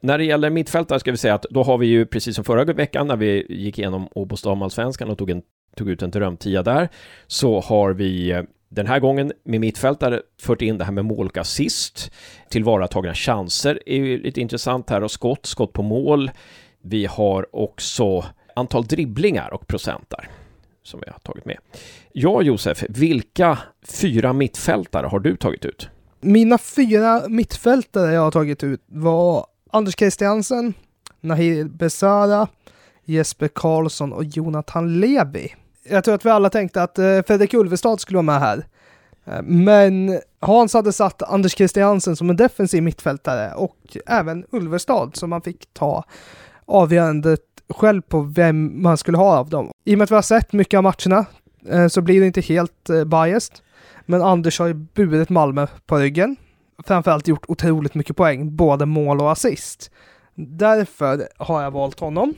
När 0.00 0.18
det 0.18 0.24
gäller 0.24 0.50
mittfältare 0.50 1.00
ska 1.00 1.10
vi 1.10 1.16
säga 1.16 1.34
att 1.34 1.46
då 1.50 1.62
har 1.62 1.78
vi 1.78 1.86
ju 1.86 2.06
precis 2.06 2.34
som 2.34 2.44
förra 2.44 2.64
veckan 2.64 3.06
när 3.06 3.16
vi 3.16 3.46
gick 3.48 3.78
igenom 3.78 4.08
Åbos 4.14 4.42
damallsvenskan 4.42 5.10
och 5.10 5.18
tog, 5.18 5.30
en, 5.30 5.42
tog 5.76 5.90
ut 5.90 6.02
en 6.02 6.10
drömtia 6.10 6.62
där, 6.62 6.88
så 7.26 7.60
har 7.60 7.92
vi 7.92 8.30
eh, 8.30 8.42
den 8.68 8.86
här 8.86 9.00
gången 9.00 9.32
med 9.44 9.60
mittfältare 9.60 10.22
fört 10.42 10.62
in 10.62 10.78
det 10.78 10.84
här 10.84 10.92
med 10.92 11.04
mål 11.04 11.26
och 11.26 11.38
assist. 11.38 12.12
Tillvaratagna 12.48 13.14
chanser 13.14 13.82
är 13.86 13.96
ju 13.96 14.22
lite 14.22 14.40
intressant 14.40 14.90
här 14.90 15.02
och 15.02 15.10
skott, 15.10 15.46
skott 15.46 15.72
på 15.72 15.82
mål. 15.82 16.30
Vi 16.82 17.06
har 17.06 17.56
också 17.56 18.24
antal 18.56 18.84
dribblingar 18.84 19.54
och 19.54 19.66
procent 19.66 20.10
där 20.10 20.28
som 20.90 21.00
vi 21.06 21.10
har 21.10 21.18
tagit 21.18 21.44
med. 21.44 21.58
Ja, 22.12 22.42
Josef, 22.42 22.84
vilka 22.88 23.58
fyra 23.82 24.32
mittfältare 24.32 25.06
har 25.06 25.20
du 25.20 25.36
tagit 25.36 25.64
ut? 25.64 25.88
Mina 26.20 26.58
fyra 26.58 27.22
mittfältare 27.28 28.12
jag 28.12 28.20
har 28.20 28.30
tagit 28.30 28.64
ut 28.64 28.82
var 28.86 29.46
Anders 29.70 29.94
Christiansen, 29.96 30.74
Nahir 31.20 31.64
Besara, 31.64 32.48
Jesper 33.04 33.48
Karlsson 33.48 34.12
och 34.12 34.24
Jonathan 34.24 35.00
Levi. 35.00 35.54
Jag 35.88 36.04
tror 36.04 36.14
att 36.14 36.26
vi 36.26 36.30
alla 36.30 36.50
tänkte 36.50 36.82
att 36.82 36.98
eh, 36.98 37.22
Fredrik 37.26 37.54
Ulvestad 37.54 38.00
skulle 38.00 38.16
vara 38.16 38.22
med 38.22 38.40
här. 38.40 38.66
Eh, 39.24 39.42
men 39.42 40.20
Hans 40.40 40.74
hade 40.74 40.92
satt 40.92 41.22
Anders 41.22 41.56
Christiansen 41.56 42.16
som 42.16 42.30
en 42.30 42.36
defensiv 42.36 42.82
mittfältare 42.82 43.54
och 43.54 43.96
även 44.06 44.44
Ulvestad 44.50 45.10
som 45.14 45.30
man 45.30 45.42
fick 45.42 45.74
ta 45.74 46.04
avgörandet 46.66 47.40
själv 47.70 48.02
på 48.02 48.20
vem 48.20 48.82
man 48.82 48.96
skulle 48.96 49.18
ha 49.18 49.38
av 49.38 49.48
dem. 49.48 49.70
I 49.84 49.94
och 49.94 49.98
med 49.98 50.04
att 50.04 50.10
vi 50.10 50.14
har 50.14 50.22
sett 50.22 50.52
mycket 50.52 50.78
av 50.78 50.82
matcherna 50.82 51.26
eh, 51.68 51.88
så 51.88 52.00
blir 52.00 52.20
det 52.20 52.26
inte 52.26 52.40
helt 52.40 52.90
eh, 52.90 53.04
biased. 53.04 53.58
Men 54.06 54.22
Anders 54.22 54.58
har 54.58 54.66
ju 54.66 54.74
burit 54.74 55.28
Malmö 55.28 55.66
på 55.86 55.96
ryggen. 55.96 56.36
Framförallt 56.86 57.28
gjort 57.28 57.44
otroligt 57.48 57.94
mycket 57.94 58.16
poäng, 58.16 58.56
både 58.56 58.86
mål 58.86 59.20
och 59.20 59.32
assist. 59.32 59.90
Därför 60.34 61.28
har 61.38 61.62
jag 61.62 61.70
valt 61.70 62.00
honom. 62.00 62.34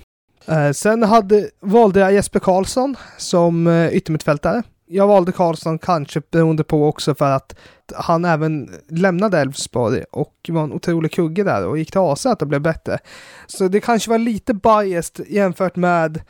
Eh, 0.47 0.71
sen 0.71 1.03
hade, 1.03 1.51
valde 1.61 2.01
jag 2.01 2.13
Jesper 2.13 2.41
Karlsson 2.41 2.97
som 3.19 3.67
eh, 3.67 3.89
yttermittfältare 3.89 4.63
jag 4.93 5.07
valde 5.07 5.33
Karlsson 5.33 5.79
kanske 5.79 6.23
beroende 6.31 6.65
på 6.65 6.89
också 6.89 7.15
för 7.15 7.31
att 7.31 7.55
han 7.95 8.25
även 8.25 8.71
lämnade 8.89 9.39
Elfsborg 9.39 10.05
och 10.13 10.35
var 10.49 10.65
en 10.65 10.73
otrolig 10.73 11.13
kugge 11.13 11.45
där 11.45 11.67
och 11.67 11.79
gick 11.79 11.91
till 11.91 12.01
AZ 12.01 12.27
och 12.27 12.47
blev 12.47 12.61
bättre. 12.61 12.99
Så 13.47 13.69
det 13.69 13.81
kanske 13.81 14.11
var 14.11 14.19
lite 14.19 14.55
biased 14.55 15.27
jämfört 15.29 15.77
med 15.77 16.23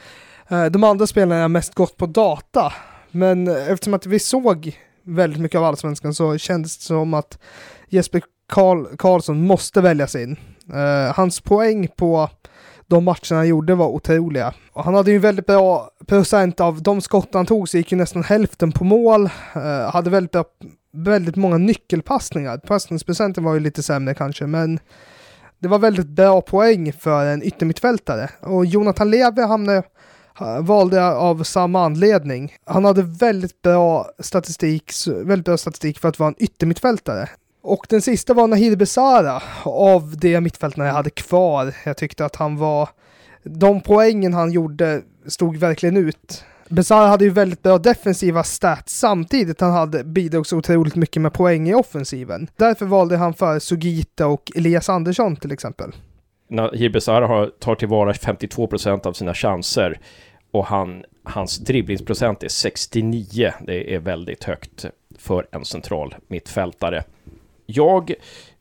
eh, 0.48 0.64
de 0.64 0.84
andra 0.84 1.06
spelarna 1.06 1.40
jag 1.40 1.50
mest 1.50 1.74
gått 1.74 1.96
på 1.96 2.06
data. 2.06 2.72
Men 3.10 3.48
eftersom 3.48 3.94
att 3.94 4.06
vi 4.06 4.18
såg 4.18 4.78
väldigt 5.04 5.40
mycket 5.40 5.58
av 5.58 5.64
allsvenskan 5.64 6.14
så 6.14 6.38
kändes 6.38 6.78
det 6.78 6.84
som 6.84 7.14
att 7.14 7.38
Jesper 7.88 8.22
Karl 8.48 8.96
Karlsson 8.96 9.46
måste 9.46 9.80
väljas 9.80 10.14
in. 10.14 10.36
Eh, 10.74 11.14
hans 11.14 11.40
poäng 11.40 11.88
på 11.96 12.30
de 12.92 13.04
matcherna 13.04 13.36
han 13.36 13.48
gjorde 13.48 13.74
var 13.74 13.86
otroliga. 13.86 14.54
Och 14.72 14.84
han 14.84 14.94
hade 14.94 15.10
ju 15.10 15.18
väldigt 15.18 15.46
bra 15.46 15.90
procent 16.06 16.60
av 16.60 16.82
de 16.82 17.00
skott 17.00 17.28
han 17.32 17.46
tog 17.46 17.68
så 17.68 17.76
gick 17.76 17.92
ju 17.92 17.98
nästan 17.98 18.24
hälften 18.24 18.72
på 18.72 18.84
mål. 18.84 19.30
Uh, 19.56 19.62
hade 19.92 20.10
väldigt, 20.10 20.32
bra, 20.32 20.44
väldigt 20.92 21.36
många 21.36 21.58
nyckelpassningar. 21.58 22.58
Passningsprocenten 22.58 23.44
var 23.44 23.54
ju 23.54 23.60
lite 23.60 23.82
sämre 23.82 24.14
kanske, 24.14 24.46
men 24.46 24.80
det 25.58 25.68
var 25.68 25.78
väldigt 25.78 26.06
bra 26.06 26.40
poäng 26.40 26.92
för 26.92 27.26
en 27.26 27.42
yttermittfältare. 27.42 28.30
Och 28.40 28.66
Jonathan 28.66 29.10
Levi 29.10 29.42
hamnade 29.42 29.82
eh, 30.40 30.60
valde 30.60 30.96
jag 30.96 31.16
av 31.16 31.42
samma 31.42 31.84
anledning. 31.84 32.52
Han 32.66 32.84
hade 32.84 33.02
väldigt 33.02 33.62
bra 33.62 34.10
statistik, 34.18 34.92
väldigt 35.06 35.46
bra 35.46 35.56
statistik 35.56 35.98
för 35.98 36.08
att 36.08 36.18
vara 36.18 36.28
en 36.28 36.42
yttermittfältare. 36.42 37.28
Och 37.62 37.86
den 37.88 38.02
sista 38.02 38.34
var 38.34 38.46
Nahir 38.46 38.76
Besara 38.76 39.42
av 39.64 40.16
de 40.16 40.40
mittfältarna 40.40 40.86
jag 40.86 40.94
hade 40.94 41.10
kvar. 41.10 41.74
Jag 41.84 41.96
tyckte 41.96 42.24
att 42.24 42.36
han 42.36 42.56
var... 42.56 42.88
De 43.44 43.80
poängen 43.80 44.34
han 44.34 44.52
gjorde 44.52 45.02
stod 45.26 45.56
verkligen 45.56 45.96
ut. 45.96 46.44
Besara 46.68 47.06
hade 47.06 47.24
ju 47.24 47.30
väldigt 47.30 47.62
bra 47.62 47.78
defensiva 47.78 48.44
stats 48.44 48.98
samtidigt 48.98 49.60
han 49.60 49.72
hade 49.72 50.04
bidrog 50.04 50.46
så 50.46 50.56
otroligt 50.56 50.96
mycket 50.96 51.22
med 51.22 51.32
poäng 51.32 51.68
i 51.68 51.74
offensiven. 51.74 52.48
Därför 52.56 52.86
valde 52.86 53.16
han 53.16 53.34
för 53.34 53.58
Sugita 53.58 54.26
och 54.26 54.52
Elias 54.56 54.88
Andersson 54.88 55.36
till 55.36 55.52
exempel. 55.52 55.92
Nahir 56.48 56.90
Besara 56.90 57.46
tar 57.46 57.74
tillvara 57.74 58.14
52 58.14 58.66
procent 58.66 59.06
av 59.06 59.12
sina 59.12 59.34
chanser 59.34 60.00
och 60.50 60.66
han, 60.66 61.04
hans 61.24 61.58
dribblingsprocent 61.58 62.42
är 62.42 62.48
69. 62.48 63.52
Det 63.66 63.94
är 63.94 63.98
väldigt 63.98 64.44
högt 64.44 64.86
för 65.18 65.46
en 65.52 65.64
central 65.64 66.14
mittfältare. 66.28 67.04
Jag 67.74 68.14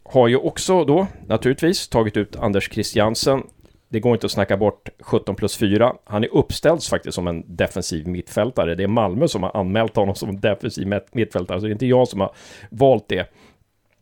har 0.04 0.28
ju 0.28 0.38
också 0.38 0.86
då 0.86 1.08
naturligtvis 1.28 1.88
tagit 1.88 2.18
ut 2.18 2.36
Anders 2.36 2.72
Christiansen. 2.72 3.44
Det 3.90 4.00
går 4.00 4.14
inte 4.14 4.26
att 4.26 4.32
snacka 4.32 4.58
bort 4.58 4.90
17 5.00 5.36
plus 5.36 5.58
4. 5.58 5.94
Han 6.04 6.24
är 6.24 6.36
uppställd 6.36 6.84
faktiskt 6.84 7.16
som 7.16 7.28
en 7.28 7.56
defensiv 7.56 8.08
mittfältare. 8.08 8.76
Det 8.76 8.84
är 8.84 8.88
Malmö 8.88 9.28
som 9.28 9.44
har 9.44 9.58
anmält 9.58 9.96
honom 9.96 10.16
som 10.16 10.40
defensiv 10.40 11.00
mittfältare, 11.12 11.60
så 11.60 11.66
det 11.66 11.70
är 11.70 11.74
inte 11.74 11.86
jag 11.86 12.08
som 12.08 12.20
har 12.20 12.32
valt 12.70 13.08
det. 13.08 13.32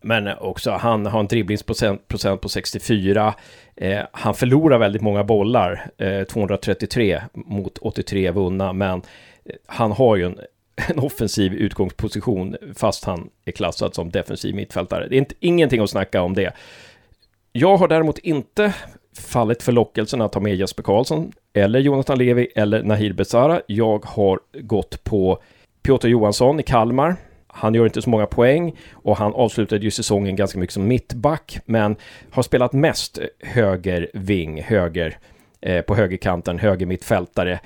Men 0.02 0.28
också, 0.38 0.72
han 0.72 1.06
har 1.06 1.20
en 1.20 1.28
dribblingsprocent 1.28 2.08
procent 2.08 2.42
på 2.42 2.50
64. 2.50 3.34
Eh, 3.76 4.00
han 4.12 4.34
förlorar 4.34 4.78
väldigt 4.78 5.02
många 5.02 5.24
bollar, 5.24 5.92
eh, 5.98 6.24
233 6.24 7.22
mot 7.34 7.78
83 7.78 8.32
vunna, 8.32 8.74
men 8.74 9.02
eh, 9.46 9.56
han 9.66 9.92
har 9.92 10.16
ju 10.16 10.26
en 10.26 10.40
en 10.88 11.00
offensiv 11.00 11.54
utgångsposition 11.54 12.56
fast 12.76 13.06
han 13.06 13.30
är 13.46 13.52
klassad 13.52 13.96
som 13.96 14.10
defensiv 14.10 14.56
mittfältare. 14.56 15.08
Det 15.08 15.16
är 15.16 15.18
inte, 15.18 15.36
ingenting 15.40 15.82
att 15.82 15.90
snacka 15.90 16.22
om 16.22 16.34
det. 16.34 16.54
Jag 17.52 17.78
har 17.78 17.88
däremot 17.88 18.18
inte 18.18 18.74
fallit 19.18 19.64
för 19.64 19.72
lockelsen 19.72 20.22
att 20.22 20.32
ta 20.32 20.40
med 20.40 20.56
Jesper 20.56 20.84
Karlsson 20.84 21.32
eller 21.54 21.80
Jonathan 21.80 22.18
Levi 22.18 22.48
eller 22.56 22.84
Nahir 22.84 23.14
Besara. 23.14 23.62
Jag 23.68 24.06
har 24.06 24.40
gått 24.54 25.04
på 25.04 25.42
Piotr 25.82 26.08
Johansson 26.08 26.60
i 26.60 26.64
Kalmar. 26.64 27.16
Han 27.48 27.74
gör 27.74 27.86
inte 27.86 28.02
så 28.02 28.10
många 28.10 28.26
poäng 28.26 28.76
och 28.94 29.18
han 29.18 29.34
avslutade 29.34 29.86
ju 29.86 29.92
säsongen 29.92 30.36
ganska 30.36 30.60
mycket 30.60 30.74
som 30.74 30.88
mittback 30.88 31.60
men 31.66 31.96
har 32.32 32.44
spelat 32.44 32.74
mest 32.74 33.20
höger 33.40 34.10
ving, 34.14 34.62
höger 34.62 35.18
eh, 35.62 35.82
på 35.82 35.96
högerkanten, 35.96 36.60
höger 36.60 36.86
mittfältare 36.86 37.60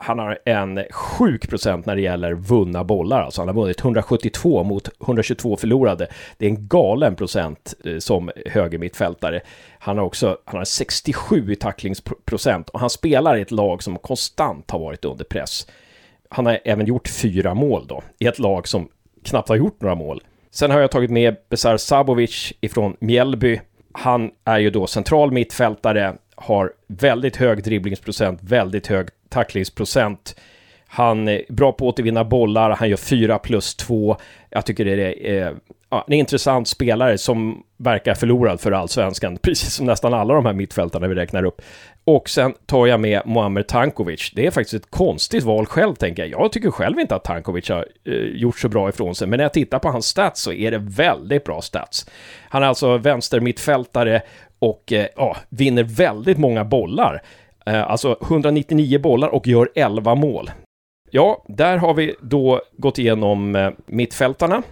han 0.00 0.18
har 0.18 0.38
en 0.44 0.84
sjuk 0.90 1.48
procent 1.48 1.86
när 1.86 1.96
det 1.96 2.02
gäller 2.02 2.32
vunna 2.32 2.84
bollar. 2.84 3.22
Alltså 3.22 3.40
han 3.40 3.48
har 3.48 3.54
vunnit 3.54 3.80
172 3.80 4.64
mot 4.64 4.88
122 5.02 5.56
förlorade. 5.56 6.08
Det 6.36 6.46
är 6.46 6.50
en 6.50 6.68
galen 6.68 7.16
procent 7.16 7.74
eh, 7.84 7.98
som 7.98 8.30
högermittfältare. 8.46 9.40
Han 9.78 9.98
har 9.98 10.04
också 10.04 10.38
han 10.44 10.58
har 10.58 10.64
67 10.64 11.52
i 11.52 11.56
tacklingsprocent 11.56 12.68
och 12.68 12.80
han 12.80 12.90
spelar 12.90 13.36
i 13.36 13.40
ett 13.40 13.50
lag 13.50 13.82
som 13.82 13.98
konstant 13.98 14.70
har 14.70 14.78
varit 14.78 15.04
under 15.04 15.24
press. 15.24 15.66
Han 16.28 16.46
har 16.46 16.58
även 16.64 16.86
gjort 16.86 17.08
fyra 17.08 17.54
mål 17.54 17.86
då, 17.86 18.02
i 18.18 18.26
ett 18.26 18.38
lag 18.38 18.68
som 18.68 18.88
knappt 19.24 19.48
har 19.48 19.56
gjort 19.56 19.80
några 19.80 19.94
mål. 19.94 20.22
Sen 20.50 20.70
har 20.70 20.80
jag 20.80 20.90
tagit 20.90 21.10
med 21.10 21.36
Besar 21.48 21.76
Sabovic 21.76 22.52
ifrån 22.60 22.96
Mjällby. 23.00 23.60
Han 23.92 24.30
är 24.44 24.58
ju 24.58 24.70
då 24.70 24.86
central 24.86 25.32
mittfältare, 25.32 26.16
har 26.34 26.72
väldigt 26.86 27.36
hög 27.36 27.62
dribblingsprocent, 27.62 28.40
väldigt 28.42 28.86
hög 28.86 29.08
tacklingsprocent. 29.28 30.36
Han 30.86 31.28
är 31.28 31.42
bra 31.48 31.72
på 31.72 31.88
att 31.88 31.94
återvinna 31.94 32.24
bollar, 32.24 32.70
han 32.70 32.88
gör 32.88 32.96
4 32.96 33.38
plus 33.38 33.74
2. 33.74 34.16
Jag 34.50 34.66
tycker 34.66 34.84
det 34.84 35.28
är 35.30 35.46
eh, 35.46 35.52
ja, 35.90 36.04
en 36.06 36.12
intressant 36.12 36.68
spelare 36.68 37.18
som 37.18 37.62
verkar 37.76 38.14
förlorad 38.14 38.60
för 38.60 38.72
allsvenskan, 38.72 39.36
precis 39.42 39.74
som 39.74 39.86
nästan 39.86 40.14
alla 40.14 40.34
de 40.34 40.46
här 40.46 40.52
mittfältarna 40.52 41.08
vi 41.08 41.14
räknar 41.14 41.44
upp. 41.44 41.62
Och 42.04 42.28
sen 42.28 42.54
tar 42.66 42.86
jag 42.86 43.00
med 43.00 43.22
Muamer 43.26 43.62
Tankovic. 43.62 44.32
Det 44.34 44.46
är 44.46 44.50
faktiskt 44.50 44.84
ett 44.84 44.90
konstigt 44.90 45.44
val 45.44 45.66
själv, 45.66 45.94
tänker 45.94 46.26
jag. 46.26 46.40
Jag 46.40 46.52
tycker 46.52 46.70
själv 46.70 47.00
inte 47.00 47.14
att 47.14 47.24
Tankovic 47.24 47.68
har 47.68 47.86
eh, 48.04 48.14
gjort 48.14 48.58
så 48.58 48.68
bra 48.68 48.88
ifrån 48.88 49.14
sig, 49.14 49.28
men 49.28 49.36
när 49.36 49.44
jag 49.44 49.52
tittar 49.52 49.78
på 49.78 49.88
hans 49.88 50.06
stats 50.06 50.42
så 50.42 50.52
är 50.52 50.70
det 50.70 50.78
väldigt 50.78 51.44
bra 51.44 51.62
stats. 51.62 52.10
Han 52.48 52.62
är 52.62 52.66
alltså 52.66 52.98
vänstermittfältare 52.98 54.22
och 54.58 54.92
eh, 54.92 55.06
ja, 55.16 55.36
vinner 55.48 55.82
väldigt 55.82 56.38
många 56.38 56.64
bollar. 56.64 57.22
Eh, 57.68 57.90
alltså 57.90 58.16
199 58.22 58.98
bollar 58.98 59.28
och 59.28 59.46
gör 59.46 59.68
11 59.74 60.14
mål. 60.14 60.50
Ja, 61.10 61.44
där 61.48 61.76
har 61.76 61.94
vi 61.94 62.14
då 62.20 62.60
gått 62.76 62.98
igenom 62.98 63.56
eh, 63.56 63.70
mittfältarna. 63.86 64.62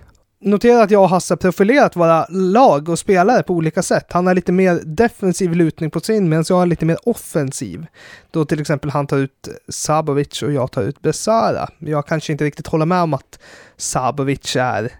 Notera 0.40 0.82
att 0.82 0.90
jag 0.90 1.02
och 1.02 1.08
Hasse 1.08 1.36
profilerat 1.36 1.96
våra 1.96 2.26
lag 2.28 2.88
och 2.88 2.98
spelare 2.98 3.42
på 3.42 3.54
olika 3.54 3.82
sätt. 3.82 4.06
Han 4.12 4.26
har 4.26 4.34
lite 4.34 4.52
mer 4.52 4.80
defensiv 4.84 5.54
lutning 5.54 5.90
på 5.90 6.00
sin, 6.00 6.28
medan 6.28 6.44
jag 6.48 6.56
har 6.56 6.66
lite 6.66 6.84
mer 6.84 7.08
offensiv. 7.08 7.86
Då 8.30 8.44
till 8.44 8.60
exempel 8.60 8.90
han 8.90 9.06
tar 9.06 9.16
ut 9.16 9.48
Sabovic 9.68 10.42
och 10.42 10.52
jag 10.52 10.70
tar 10.70 10.82
ut 10.82 11.02
Besara. 11.02 11.68
Jag 11.78 12.06
kanske 12.06 12.32
inte 12.32 12.44
riktigt 12.44 12.66
håller 12.66 12.86
med 12.86 13.02
om 13.02 13.14
att 13.14 13.38
Sabovic 13.76 14.56
är 14.56 14.92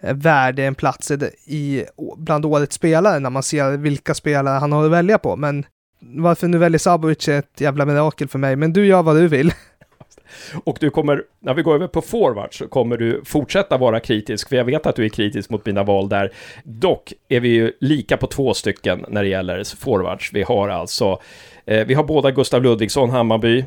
eh, 0.00 0.14
värd 0.14 0.58
en 0.58 0.74
plats 0.74 1.10
i, 1.44 1.84
bland 2.16 2.44
årets 2.44 2.76
spelare 2.76 3.18
när 3.18 3.30
man 3.30 3.42
ser 3.42 3.76
vilka 3.76 4.14
spelare 4.14 4.58
han 4.58 4.72
har 4.72 4.84
att 4.84 4.90
välja 4.90 5.18
på. 5.18 5.36
Men 5.36 5.64
varför 6.08 6.48
nu 6.48 6.58
väljer 6.58 6.78
Sabovic 6.78 7.28
är 7.28 7.38
ett 7.38 7.60
jävla 7.60 7.86
mirakel 7.86 8.28
för 8.28 8.38
mig, 8.38 8.56
men 8.56 8.72
du 8.72 8.86
gör 8.86 9.02
vad 9.02 9.16
du 9.16 9.28
vill. 9.28 9.52
Och 10.64 10.76
du 10.80 10.90
kommer, 10.90 11.22
när 11.40 11.54
vi 11.54 11.62
går 11.62 11.74
över 11.74 11.88
på 11.88 12.02
forward 12.02 12.58
så 12.58 12.68
kommer 12.68 12.96
du 12.96 13.22
fortsätta 13.24 13.76
vara 13.76 14.00
kritisk, 14.00 14.48
för 14.48 14.56
jag 14.56 14.64
vet 14.64 14.86
att 14.86 14.96
du 14.96 15.04
är 15.04 15.08
kritisk 15.08 15.50
mot 15.50 15.66
mina 15.66 15.82
val 15.82 16.08
där. 16.08 16.32
Dock 16.64 17.12
är 17.28 17.40
vi 17.40 17.48
ju 17.48 17.72
lika 17.80 18.16
på 18.16 18.26
två 18.26 18.54
stycken 18.54 19.04
när 19.08 19.22
det 19.22 19.28
gäller 19.28 19.76
forwards. 19.76 20.30
Vi 20.32 20.42
har 20.42 20.68
alltså, 20.68 21.20
eh, 21.64 21.86
vi 21.86 21.94
har 21.94 22.04
båda 22.04 22.30
Gustav 22.30 22.62
Ludvigsson, 22.62 23.10
Hammarby, 23.10 23.64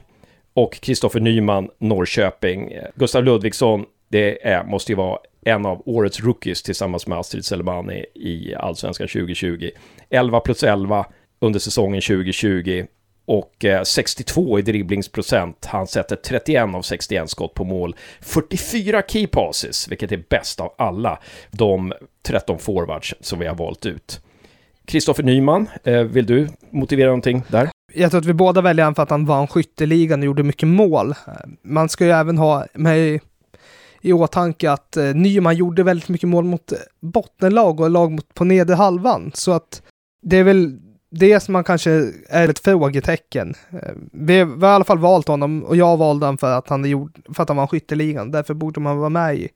och 0.53 0.73
Kristoffer 0.73 1.19
Nyman, 1.19 1.69
Norrköping. 1.77 2.73
Gustav 2.95 3.23
Ludvigsson, 3.23 3.85
det 4.07 4.47
är, 4.47 4.63
måste 4.63 4.91
ju 4.91 4.95
vara 4.95 5.19
en 5.45 5.65
av 5.65 5.81
årets 5.85 6.19
rookies 6.19 6.63
tillsammans 6.63 7.07
med 7.07 7.17
Astrid 7.17 7.45
Selmani 7.45 8.05
i 8.13 8.55
Allsvenskan 8.55 9.07
2020. 9.07 9.69
11 10.09 10.39
plus 10.39 10.63
11 10.63 11.05
under 11.39 11.59
säsongen 11.59 12.01
2020 12.01 12.85
och 13.29 13.65
eh, 13.65 13.83
62 13.83 14.59
i 14.59 14.61
dribblingsprocent. 14.61 15.65
Han 15.65 15.87
sätter 15.87 16.15
31 16.15 16.75
av 16.75 16.81
61 16.81 17.29
skott 17.29 17.53
på 17.53 17.63
mål. 17.63 17.95
44 18.21 19.01
key 19.07 19.27
passes, 19.27 19.87
vilket 19.87 20.11
är 20.11 20.23
bäst 20.29 20.59
av 20.59 20.73
alla 20.77 21.19
de 21.51 21.93
13 22.21 22.59
forwards 22.59 23.15
som 23.21 23.39
vi 23.39 23.47
har 23.47 23.55
valt 23.55 23.85
ut. 23.85 24.21
Kristoffer 24.85 25.23
Nyman, 25.23 25.69
eh, 25.83 26.01
vill 26.01 26.25
du 26.25 26.47
motivera 26.69 27.07
någonting 27.07 27.43
där? 27.47 27.69
Jag 27.93 28.11
tror 28.11 28.21
att 28.21 28.27
vi 28.27 28.33
båda 28.33 28.61
väljer 28.61 28.85
honom 28.85 28.95
för 28.95 29.03
att 29.03 29.09
han 29.09 29.25
vann 29.25 29.47
skytteligan 29.47 30.19
och 30.19 30.25
gjorde 30.25 30.43
mycket 30.43 30.67
mål. 30.67 31.09
Eh, 31.09 31.33
man 31.63 31.89
ska 31.89 32.05
ju 32.05 32.11
även 32.11 32.37
ha 32.37 32.65
med 32.73 33.19
i 34.01 34.13
åtanke 34.13 34.71
att 34.71 34.97
Nyman 35.15 35.55
gjorde 35.55 35.83
väldigt 35.83 36.09
mycket 36.09 36.29
mål 36.29 36.45
mot 36.45 36.73
bottenlag 36.99 37.79
och 37.79 37.89
lag 37.89 38.11
mot, 38.11 38.33
på 38.33 38.43
nedre 38.43 38.75
halvan. 38.75 39.31
Så 39.33 39.51
att 39.51 39.81
det 40.21 40.37
är 40.37 40.43
väl 40.43 40.79
det 41.09 41.39
som 41.39 41.53
man 41.53 41.63
kanske 41.63 42.11
är 42.29 42.49
ett 42.49 42.59
frågetecken. 42.59 43.53
Eh, 43.73 43.93
vi, 44.11 44.43
vi 44.43 44.65
har 44.65 44.71
i 44.71 44.75
alla 44.75 44.83
fall 44.83 44.97
valt 44.97 45.27
honom 45.27 45.63
och 45.63 45.75
jag 45.75 45.97
valde 45.97 46.25
honom 46.25 46.37
för 46.37 46.57
att 46.57 46.69
han, 46.69 46.85
gjort, 46.85 47.11
för 47.35 47.43
att 47.43 47.49
han 47.49 47.57
var 47.57 47.67
skytteligan. 47.67 48.31
Därför 48.31 48.53
borde 48.53 48.79
man 48.79 48.97
vara 48.97 49.09
med 49.09 49.35
i 49.35 49.49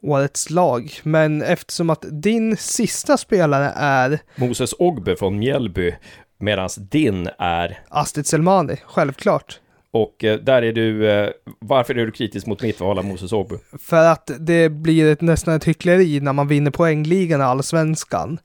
årets 0.00 0.50
lag. 0.50 0.92
Men 1.02 1.42
eftersom 1.42 1.90
att 1.90 2.04
din 2.10 2.56
sista 2.56 3.16
spelare 3.16 3.72
är 3.76 4.18
Moses 4.36 4.74
Ogbe 4.78 5.16
från 5.16 5.38
Mjällby 5.38 5.94
medan 6.38 6.68
din 6.76 7.28
är 7.38 7.78
Astrid 7.88 8.26
Selmani, 8.26 8.76
självklart. 8.86 9.60
Och 9.90 10.24
eh, 10.24 10.38
där 10.38 10.62
är 10.62 10.72
du, 10.72 11.10
eh, 11.10 11.30
varför 11.58 11.94
är 11.94 12.06
du 12.06 12.12
kritisk 12.12 12.46
mot 12.46 12.62
mitt 12.62 12.80
val 12.80 12.98
av 12.98 13.04
Moses 13.04 13.32
Ogbu? 13.32 13.58
För 13.78 14.06
att 14.06 14.30
det 14.38 14.68
blir 14.68 15.12
ett, 15.12 15.20
nästan 15.20 15.54
ett 15.54 15.64
hyckleri 15.64 16.20
när 16.20 16.32
man 16.32 16.48
vinner 16.48 16.70
poängligan 16.70 17.40
i 17.40 17.44
allsvenskan 17.44 18.38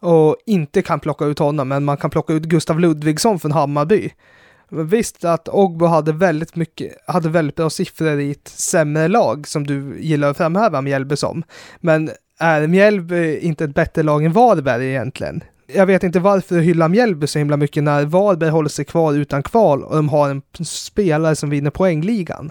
och 0.00 0.36
inte 0.46 0.82
kan 0.82 1.00
plocka 1.00 1.24
ut 1.24 1.38
honom, 1.38 1.68
men 1.68 1.84
man 1.84 1.96
kan 1.96 2.10
plocka 2.10 2.32
ut 2.32 2.42
Gustav 2.42 2.80
Ludvigsson 2.80 3.38
från 3.38 3.52
Hammarby. 3.52 4.10
Visst 4.70 5.24
att 5.24 5.48
Ogbo 5.48 5.86
hade 5.86 6.12
väldigt 6.12 6.56
mycket, 6.56 6.92
hade 7.06 7.28
väldigt 7.28 7.56
bra 7.56 7.70
siffror 7.70 8.20
i 8.20 8.30
ett 8.30 8.48
sämre 8.48 9.08
lag 9.08 9.48
som 9.48 9.66
du 9.66 10.00
gillar 10.00 10.30
att 10.30 10.36
framhäva 10.36 10.80
Mjällby 10.80 11.16
som. 11.16 11.42
Men 11.80 12.10
är 12.38 12.66
Mjällby 12.66 13.38
inte 13.38 13.64
ett 13.64 13.74
bättre 13.74 14.02
lag 14.02 14.24
än 14.24 14.32
Varberg 14.32 14.88
egentligen? 14.88 15.44
Jag 15.66 15.86
vet 15.86 16.02
inte 16.02 16.20
varför 16.20 16.54
du 16.54 16.60
hyllar 16.60 16.88
Mjällby 16.88 17.26
så 17.26 17.38
himla 17.38 17.56
mycket 17.56 17.84
när 17.84 18.04
Varberg 18.04 18.50
håller 18.50 18.68
sig 18.68 18.84
kvar 18.84 19.14
utan 19.14 19.42
kval 19.42 19.84
och 19.84 19.96
de 19.96 20.08
har 20.08 20.28
en 20.30 20.42
spelare 20.64 21.36
som 21.36 21.50
vinner 21.50 21.70
poängligan. 21.70 22.50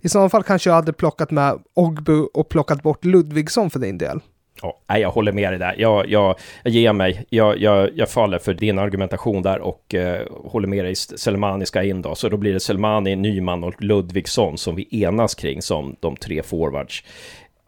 I 0.00 0.08
så 0.08 0.28
fall 0.28 0.42
kanske 0.42 0.70
jag 0.70 0.74
hade 0.74 0.92
plockat 0.92 1.30
med 1.30 1.58
Ogbu 1.74 2.22
och 2.34 2.48
plockat 2.48 2.82
bort 2.82 3.04
Ludvigsson 3.04 3.70
för 3.70 3.78
din 3.78 3.98
del. 3.98 4.20
Ja, 4.62 4.78
nej, 4.86 5.00
jag 5.00 5.10
håller 5.10 5.32
med 5.32 5.52
dig 5.52 5.58
där. 5.58 5.74
Jag, 5.78 6.08
jag, 6.08 6.38
jag 6.62 6.72
ger 6.72 6.92
mig. 6.92 7.26
Jag, 7.28 7.58
jag, 7.58 7.90
jag 7.94 8.10
faller 8.10 8.38
för 8.38 8.54
din 8.54 8.78
argumentation 8.78 9.42
där 9.42 9.58
och 9.58 9.94
eh, 9.94 10.26
håller 10.44 10.68
med 10.68 10.84
dig. 10.84 10.94
Selmani 10.94 11.66
ska 11.66 11.82
in 11.82 12.02
då. 12.02 12.14
Så 12.14 12.28
då 12.28 12.36
blir 12.36 12.52
det 12.52 12.60
Selmani, 12.60 13.16
Nyman 13.16 13.64
och 13.64 13.82
Ludvigsson 13.82 14.58
som 14.58 14.76
vi 14.76 14.88
enas 14.90 15.34
kring 15.34 15.62
som 15.62 15.96
de 16.00 16.16
tre 16.16 16.42
forwards 16.42 17.04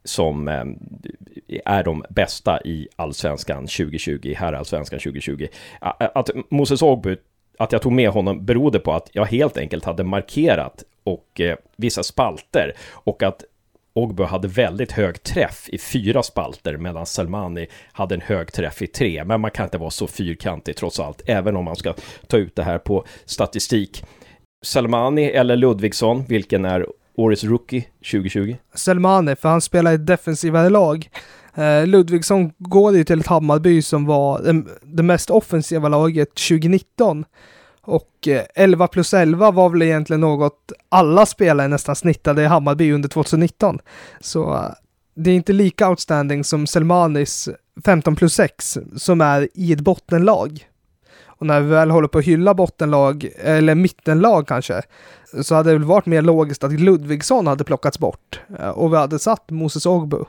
som 0.04 0.48
eh, 0.48 0.64
är 1.64 1.84
de 1.84 2.04
bästa 2.10 2.60
i 2.64 2.88
allsvenskan 2.96 3.66
2020, 3.66 4.34
här 4.36 4.52
allsvenskan 4.52 4.98
2020. 4.98 5.46
Att 5.80 6.30
Moses 6.50 6.82
Ogbu, 6.82 7.16
att 7.58 7.72
jag 7.72 7.82
tog 7.82 7.92
med 7.92 8.10
honom 8.10 8.44
berodde 8.44 8.78
på 8.78 8.92
att 8.92 9.10
jag 9.12 9.24
helt 9.24 9.56
enkelt 9.56 9.84
hade 9.84 10.04
markerat 10.04 10.84
och 11.04 11.40
eh, 11.40 11.56
vissa 11.76 12.02
spalter 12.02 12.72
och 12.90 13.22
att 13.22 13.44
Ogbu 13.98 14.24
hade 14.24 14.48
väldigt 14.48 14.92
hög 14.92 15.22
träff 15.22 15.68
i 15.68 15.78
fyra 15.78 16.22
spalter 16.22 16.76
medan 16.76 17.06
Selmani 17.06 17.66
hade 17.92 18.14
en 18.14 18.20
hög 18.20 18.52
träff 18.52 18.82
i 18.82 18.86
tre. 18.86 19.24
Men 19.24 19.40
man 19.40 19.50
kan 19.50 19.64
inte 19.64 19.78
vara 19.78 19.90
så 19.90 20.06
fyrkantig 20.06 20.76
trots 20.76 21.00
allt, 21.00 21.22
även 21.26 21.56
om 21.56 21.64
man 21.64 21.76
ska 21.76 21.94
ta 22.26 22.36
ut 22.36 22.56
det 22.56 22.62
här 22.62 22.78
på 22.78 23.04
statistik. 23.24 24.04
Selmani 24.66 25.24
eller 25.24 25.56
Ludvigsson, 25.56 26.24
vilken 26.28 26.64
är 26.64 26.86
årets 27.16 27.44
rookie 27.44 27.84
2020? 28.12 28.56
Selmani, 28.74 29.36
för 29.36 29.48
han 29.48 29.60
spelar 29.60 29.92
i 29.92 29.94
ett 29.94 30.06
defensivare 30.06 30.70
lag. 30.70 31.10
Eh, 31.54 31.86
Ludvigsson 31.86 32.52
går 32.58 32.96
ju 32.96 33.04
till 33.04 33.20
ett 33.20 33.26
Hammarby 33.26 33.82
som 33.82 34.06
var 34.06 34.48
eh, 34.48 34.54
det 34.82 35.02
mest 35.02 35.30
offensiva 35.30 35.88
laget 35.88 36.34
2019. 36.34 37.24
Och 37.88 38.28
eh, 38.28 38.42
11 38.54 38.86
plus 38.86 39.14
11 39.14 39.50
var 39.50 39.70
väl 39.70 39.82
egentligen 39.82 40.20
något 40.20 40.72
alla 40.88 41.26
spelare 41.26 41.68
nästan 41.68 41.96
snittade 41.96 42.42
i 42.42 42.46
Hammarby 42.46 42.92
under 42.92 43.08
2019. 43.08 43.78
Så 44.20 44.54
eh, 44.54 44.70
det 45.14 45.30
är 45.30 45.34
inte 45.34 45.52
lika 45.52 45.88
outstanding 45.88 46.44
som 46.44 46.66
Selmanis 46.66 47.48
15 47.84 48.16
plus 48.16 48.34
6 48.34 48.78
som 48.96 49.20
är 49.20 49.48
i 49.54 49.72
ett 49.72 49.80
bottenlag. 49.80 50.68
Och 51.26 51.46
när 51.46 51.60
vi 51.60 51.68
väl 51.68 51.90
håller 51.90 52.08
på 52.08 52.18
att 52.18 52.24
hylla 52.24 52.54
bottenlag, 52.54 53.28
eller 53.38 53.74
mittenlag 53.74 54.48
kanske, 54.48 54.82
så 55.42 55.54
hade 55.54 55.70
det 55.70 55.78
väl 55.78 55.88
varit 55.88 56.06
mer 56.06 56.22
logiskt 56.22 56.64
att 56.64 56.80
Ludvigsson 56.80 57.46
hade 57.46 57.64
plockats 57.64 57.98
bort 57.98 58.40
eh, 58.58 58.68
och 58.68 58.92
vi 58.92 58.96
hade 58.96 59.18
satt 59.18 59.50
Moses 59.50 59.86
Ogbu. 59.86 60.24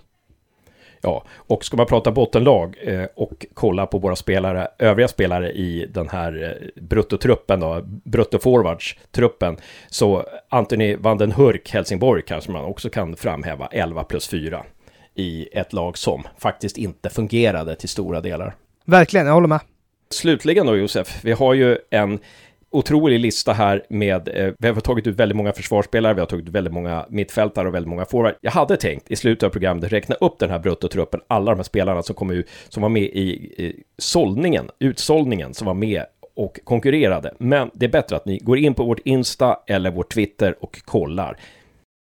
Ja, 1.02 1.24
och 1.36 1.66
ska 1.66 1.78
man 1.78 1.86
prata 1.86 2.12
bottenlag 2.12 2.76
eh, 2.82 3.06
och 3.16 3.46
kolla 3.54 3.86
på 3.86 3.98
våra 3.98 4.16
spelare, 4.16 4.68
övriga 4.80 5.08
spelare 5.08 5.52
i 5.52 5.86
den 5.94 6.10
här 6.10 6.44
eh, 6.44 6.82
bruttotruppen 6.82 7.60
då, 7.60 7.82
bruttoforwards-truppen, 8.04 9.58
så 9.90 10.26
Anthony 10.50 10.96
van 10.96 11.18
den 11.18 11.32
Hurk, 11.32 11.70
Helsingborg, 11.72 12.22
kanske 12.28 12.52
man 12.52 12.66
också 12.66 12.90
kan 12.90 13.16
framhäva, 13.16 13.68
11 13.72 14.04
plus 14.04 14.28
4 14.28 14.66
i 15.16 15.50
ett 15.52 15.74
lag 15.74 15.98
som 15.98 16.28
faktiskt 16.38 16.78
inte 16.78 17.10
fungerade 17.10 17.76
till 17.76 17.90
stora 17.90 18.22
delar. 18.22 18.56
Verkligen, 18.86 19.28
jag 19.28 19.34
håller 19.34 19.48
med. 19.48 19.60
Slutligen 20.10 20.66
då 20.66 20.78
Josef, 20.78 21.20
vi 21.24 21.32
har 21.32 21.54
ju 21.54 21.78
en 21.90 22.20
otrolig 22.72 23.20
lista 23.20 23.54
här 23.54 23.86
med, 23.90 24.28
eh, 24.28 24.54
vi 24.60 24.68
har 24.68 24.76
tagit 24.76 25.08
ut 25.08 25.16
väldigt 25.16 25.36
många 25.36 25.54
försvarsspelare, 25.54 26.14
vi 26.14 26.20
har 26.20 26.28
tagit 26.28 26.48
ut 26.48 26.54
väldigt 26.54 26.74
många 26.74 27.06
mittfältare 27.10 27.68
och 27.68 27.74
väldigt 27.74 27.90
många 27.90 28.06
forward. 28.06 28.36
Jag 28.42 28.52
hade 28.52 28.78
tänkt 28.78 29.12
i 29.12 29.16
slutet 29.16 29.44
av 29.44 29.50
programmet 29.50 29.92
räkna 29.92 30.16
upp 30.16 30.40
den 30.40 30.50
här 30.50 30.60
bruttotruppen, 30.60 31.20
alla 31.28 31.52
de 31.52 31.58
här 31.58 31.64
spelarna 31.64 32.04
som 32.04 32.16
kom 32.16 32.32
ut, 32.32 32.50
som 32.70 32.82
var 32.82 32.90
med 32.90 33.04
i, 33.04 33.30
i 33.58 33.84
sållningen, 33.98 34.70
utsållningen, 34.80 35.54
som 35.54 35.68
var 35.68 35.74
med 35.74 36.06
och 36.36 36.60
konkurrerade. 36.64 37.34
Men 37.38 37.72
det 37.74 37.86
är 37.86 37.90
bättre 37.90 38.16
att 38.16 38.26
ni 38.26 38.38
går 38.38 38.58
in 38.58 38.74
på 38.74 38.84
vårt 38.84 39.00
Insta 39.00 39.60
eller 39.68 39.92
vårt 39.92 40.14
Twitter 40.14 40.56
och 40.60 40.82
kollar. 40.86 41.38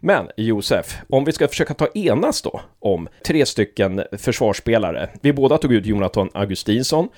Men 0.02 0.28
Josef, 0.36 0.98
om 1.08 1.24
vi 1.24 1.32
ska 1.32 1.48
försöka 1.48 1.74
ta 1.74 1.86
enas 1.94 2.42
då 2.42 2.60
om 2.78 3.08
tre 3.26 3.46
stycken 3.46 4.02
försvarsspelare. 4.12 5.08
Vi 5.20 5.32
båda 5.32 5.58
tog 5.58 5.72
ut 5.72 5.86
Jonathan 5.86 6.30
Augustinsson. 6.34 7.08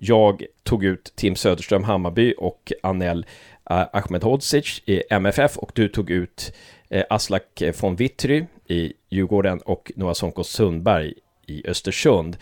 Jag 0.00 0.44
tog 0.62 0.84
ut 0.84 1.12
Tim 1.14 1.36
Söderström 1.36 1.84
Hammarby 1.84 2.34
och 2.38 2.72
Anel 2.82 3.26
eh, 3.70 3.86
Ahmedhodzic 3.92 4.82
i 4.86 5.02
MFF 5.10 5.56
och 5.56 5.70
du 5.74 5.88
tog 5.88 6.10
ut 6.10 6.52
eh, 6.88 7.04
Aslak 7.10 7.62
eh, 7.62 7.74
von 7.80 7.96
Wittry 7.96 8.44
i 8.66 8.92
Djurgården 9.08 9.58
och 9.58 9.92
Noah 9.96 10.12
Sonko 10.12 10.44
Sundberg 10.44 11.14
i 11.46 11.68
Östersund. 11.68 12.36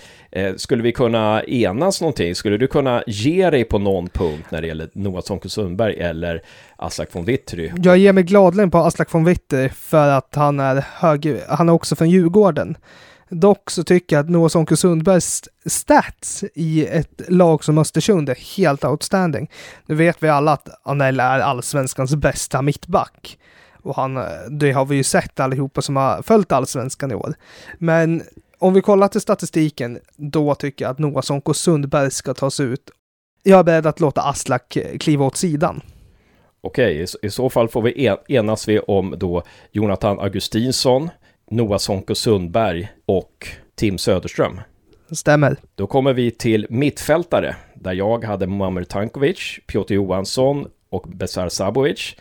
Skulle 0.57 0.83
vi 0.83 0.92
kunna 0.92 1.42
enas 1.45 2.01
någonting? 2.01 2.35
Skulle 2.35 2.57
du 2.57 2.66
kunna 2.66 3.03
ge 3.07 3.51
dig 3.51 3.64
på 3.64 3.79
någon 3.79 4.09
punkt 4.09 4.47
när 4.51 4.61
det 4.61 4.66
gäller 4.66 4.88
Noah 4.92 5.23
Sonko 5.23 5.49
Sundberg 5.49 6.01
eller 6.01 6.42
Aslak 6.77 7.14
von 7.14 7.25
Wittry? 7.25 7.73
Jag 7.83 7.99
ger 7.99 8.12
mig 8.12 8.25
gladeligen 8.25 8.71
på 8.71 8.79
Aslak 8.79 9.14
von 9.14 9.25
Wittry 9.25 9.69
för 9.69 10.09
att 10.09 10.35
han 10.35 10.61
är 10.61 10.85
hög, 10.95 11.40
han 11.49 11.69
är 11.69 11.73
också 11.73 11.97
från 11.97 12.11
Djurgården. 12.11 12.77
Dock 13.28 13.70
så 13.70 13.84
tycker 13.84 14.16
jag 14.16 14.24
att 14.24 14.30
Noah 14.30 14.48
Sonko 14.48 14.76
Sundbergs 14.76 15.42
stats 15.66 16.44
i 16.54 16.86
ett 16.86 17.20
lag 17.28 17.64
som 17.64 17.78
Östersund 17.78 18.28
är 18.28 18.56
helt 18.56 18.84
outstanding. 18.84 19.50
Nu 19.86 19.94
vet 19.94 20.22
vi 20.22 20.28
alla 20.28 20.52
att 20.52 20.68
Anel 20.82 21.20
är 21.20 21.40
allsvenskans 21.40 22.14
bästa 22.14 22.62
mittback. 22.62 23.38
Och 23.82 23.96
han, 23.96 24.16
eh, 24.16 24.22
det 24.50 24.72
har 24.72 24.84
vi 24.84 24.96
ju 24.96 25.04
sett 25.04 25.40
allihopa 25.40 25.82
som 25.82 25.96
har 25.96 26.22
följt 26.22 26.52
allsvenskan 26.52 27.10
i 27.10 27.14
år. 27.14 27.34
Men 27.78 28.22
om 28.58 28.74
vi 28.74 28.80
kollar 28.80 29.08
till 29.08 29.20
statistiken, 29.20 29.98
då 30.16 30.54
tycker 30.54 30.84
jag 30.84 30.92
att 30.92 30.98
Noah 30.98 31.22
Sonko 31.22 31.54
Sundberg 31.54 32.10
ska 32.10 32.34
tas 32.34 32.60
ut. 32.60 32.90
Jag 33.42 33.58
är 33.58 33.64
beredd 33.64 33.86
att 33.86 34.00
låta 34.00 34.22
Aslak 34.22 34.76
eh, 34.76 34.98
kliva 34.98 35.24
åt 35.24 35.36
sidan. 35.36 35.80
Okej, 36.60 37.06
i 37.22 37.30
så 37.30 37.50
fall 37.50 37.68
får 37.68 37.82
vi 37.82 38.16
enas 38.28 38.68
vi 38.68 38.78
om 38.78 39.14
då 39.18 39.42
Jonathan 39.72 40.20
Augustinsson, 40.20 41.10
Noah 41.50 41.78
Sonko 41.78 42.14
Sundberg 42.14 42.88
och 43.06 43.48
Tim 43.74 43.98
Söderström. 43.98 44.61
Stämmer. 45.11 45.56
Då 45.74 45.87
kommer 45.87 46.12
vi 46.12 46.30
till 46.30 46.66
mittfältare, 46.70 47.56
där 47.74 47.92
jag 47.92 48.24
hade 48.24 48.46
Muamer 48.46 48.85
Tankovic, 48.85 49.59
Piotr 49.66 49.94
Johansson 49.94 50.68
och 50.88 51.02
Besar 51.09 51.48
Sabovic. 51.48 52.16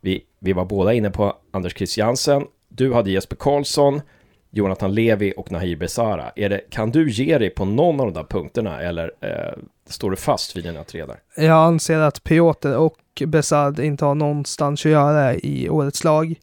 Vi, 0.00 0.24
vi 0.38 0.52
var 0.52 0.64
båda 0.64 0.92
inne 0.92 1.10
på 1.10 1.36
Anders 1.50 1.76
Christiansen. 1.76 2.44
Du 2.68 2.94
hade 2.94 3.10
Jesper 3.10 3.36
Karlsson, 3.36 4.00
Jonathan 4.50 4.94
Levi 4.94 5.34
och 5.36 5.52
Nahir 5.52 5.76
Besara. 5.76 6.32
Är 6.36 6.48
det, 6.48 6.60
kan 6.70 6.90
du 6.90 7.10
ge 7.10 7.38
dig 7.38 7.50
på 7.50 7.64
någon 7.64 8.00
av 8.00 8.06
de 8.06 8.14
där 8.14 8.24
punkterna 8.24 8.80
eller 8.80 9.12
eh, 9.20 9.62
står 9.88 10.10
du 10.10 10.16
fast 10.16 10.56
vid 10.56 10.64
dina 10.64 10.84
tre 10.84 11.06
där? 11.06 11.16
Jag 11.36 11.66
anser 11.66 11.98
att 11.98 12.24
Piotr 12.24 12.76
och 12.76 13.22
Besad 13.26 13.80
inte 13.80 14.04
har 14.04 14.14
någonstans 14.14 14.86
att 14.86 14.92
göra 14.92 15.34
i 15.34 15.68
årets 15.68 16.04
lag. 16.04 16.34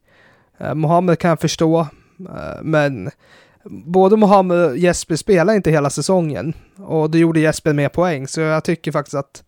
Eh, 0.58 0.74
Mohammed 0.74 1.20
kan 1.20 1.30
jag 1.30 1.40
förstå, 1.42 1.88
men 2.62 3.12
både 3.64 4.18
Mohammed 4.18 4.58
och 4.58 4.78
Jesper 4.78 5.16
spelar 5.16 5.54
inte 5.54 5.72
hela 5.72 5.90
säsongen 5.90 6.54
och 6.76 7.12
det 7.12 7.20
gjorde 7.20 7.40
Jesper 7.40 7.74
med 7.74 7.94
poäng, 7.94 8.28
så 8.28 8.42
jag 8.42 8.64
tycker 8.64 8.92
faktiskt 8.92 9.16
att 9.16 9.44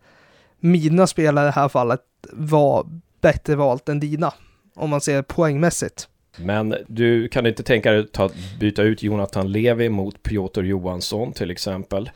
mina 0.60 1.06
spelare 1.06 1.44
i 1.44 1.48
det 1.48 1.52
här 1.52 1.68
fallet 1.68 2.00
var 2.32 2.86
bättre 3.20 3.54
valt 3.54 3.88
än 3.88 4.00
dina, 4.00 4.34
om 4.74 4.90
man 4.90 5.00
ser 5.00 5.22
poängmässigt. 5.22 6.08
Men 6.38 6.76
du 6.88 7.28
kan 7.28 7.46
inte 7.46 7.62
tänka 7.62 7.90
dig 7.92 8.06
att 8.18 8.32
byta 8.60 8.82
ut 8.82 9.02
Jonathan 9.02 9.52
Levi 9.52 9.88
mot 9.88 10.22
Piotr 10.22 10.62
Johansson 10.62 11.32
till 11.32 11.50
exempel? 11.50 12.10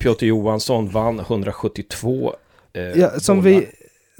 Piotr 0.00 0.24
Johansson 0.24 0.88
vann 0.88 1.20
172 1.20 2.34
eh, 2.72 2.82
ja, 2.82 3.10
som, 3.20 3.42
vi, 3.42 3.66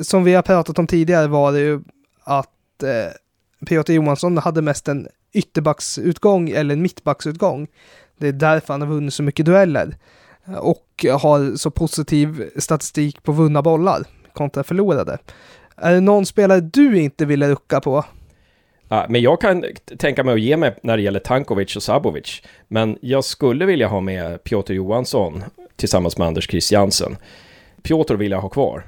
som 0.03 0.25
vi 0.25 0.35
har 0.35 0.42
pratat 0.42 0.79
om 0.79 0.87
tidigare 0.87 1.27
var 1.27 1.53
det 1.53 1.61
ju 1.61 1.81
att 2.25 2.83
eh, 2.83 3.66
Piotr 3.66 3.92
Johansson 3.92 4.38
hade 4.38 4.62
mest 4.62 4.88
en 4.88 5.09
ytterbacksutgång 5.35 6.51
eller 6.51 6.75
en 6.75 6.83
mittbacksutgång. 6.83 7.66
Det 8.18 8.29
är 8.29 8.33
därför 8.33 8.75
han 8.75 8.81
har 8.81 8.88
vunnit 8.88 9.14
så 9.14 9.23
mycket 9.23 9.47
dueller 9.47 9.97
och 10.61 11.05
har 11.20 11.57
så 11.57 11.70
positiv 11.70 12.51
statistik 12.57 13.23
på 13.23 13.33
vunna 13.33 13.62
bollar 13.62 14.03
kontra 14.33 14.64
förlorade. 14.64 15.18
Är 15.77 15.94
det 15.94 16.01
någon 16.01 16.27
spelare 16.27 16.61
du 16.61 17.01
inte 17.01 17.25
ville 17.25 17.49
rucka 17.49 17.81
på? 17.81 18.05
Ja, 18.88 19.07
men 19.09 19.23
jag 19.23 19.40
kan 19.40 19.64
tänka 19.99 20.25
mig 20.25 20.35
att 20.35 20.40
ge 20.40 20.57
mig 20.57 20.77
när 20.83 20.97
det 20.97 21.03
gäller 21.03 21.20
Tankovic 21.20 21.77
och 21.77 21.83
Sabovic. 21.83 22.42
Men 22.68 22.99
jag 23.01 23.25
skulle 23.25 23.66
vilja 23.66 23.88
ha 23.88 24.01
med 24.01 24.44
Piotr 24.44 24.73
Johansson 24.73 25.44
tillsammans 25.77 26.18
med 26.18 26.27
Anders 26.27 26.51
Christiansen. 26.51 27.16
Piotr 27.83 28.14
vill 28.14 28.31
jag 28.31 28.40
ha 28.40 28.49
kvar, 28.49 28.83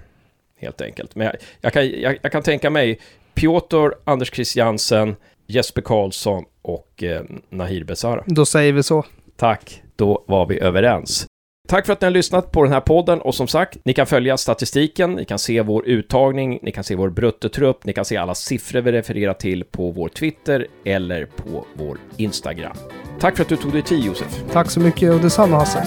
helt 0.58 0.80
enkelt. 0.80 1.14
Men 1.14 1.26
jag, 1.26 1.36
jag 1.60 1.72
kan, 1.72 2.00
jag, 2.00 2.18
jag, 2.22 2.32
kan 2.32 2.42
tänka 2.42 2.70
mig 2.70 3.00
Piotr, 3.34 3.90
Anders 4.04 4.34
Christiansen, 4.34 5.16
Jesper 5.46 5.82
Karlsson 5.82 6.44
och 6.62 7.02
eh, 7.02 7.22
Nahir 7.50 7.84
Besara. 7.84 8.24
Då 8.26 8.46
säger 8.46 8.72
vi 8.72 8.82
så. 8.82 9.04
Tack, 9.36 9.82
då 9.96 10.24
var 10.26 10.46
vi 10.46 10.60
överens. 10.60 11.26
Tack 11.68 11.86
för 11.86 11.92
att 11.92 12.00
ni 12.00 12.04
har 12.04 12.12
lyssnat 12.12 12.52
på 12.52 12.62
den 12.64 12.72
här 12.72 12.80
podden 12.80 13.20
och 13.20 13.34
som 13.34 13.48
sagt, 13.48 13.78
ni 13.84 13.92
kan 13.92 14.06
följa 14.06 14.36
statistiken, 14.36 15.12
ni 15.12 15.24
kan 15.24 15.38
se 15.38 15.62
vår 15.62 15.86
uttagning, 15.86 16.58
ni 16.62 16.72
kan 16.72 16.84
se 16.84 16.94
vår 16.94 17.10
bruttotrupp, 17.10 17.84
ni 17.84 17.92
kan 17.92 18.04
se 18.04 18.16
alla 18.16 18.34
siffror 18.34 18.80
vi 18.80 18.92
refererar 18.92 19.34
till 19.34 19.64
på 19.64 19.90
vår 19.90 20.08
Twitter 20.08 20.66
eller 20.84 21.26
på 21.26 21.66
vår 21.74 21.98
Instagram. 22.16 22.76
Tack 23.20 23.36
för 23.36 23.42
att 23.42 23.48
du 23.48 23.56
tog 23.56 23.72
dig 23.72 23.82
tid 23.82 24.04
Josef. 24.04 24.40
Tack 24.52 24.70
så 24.70 24.80
mycket 24.80 25.12
och 25.12 25.20
detsamma 25.20 25.56
Hasse. 25.56 25.86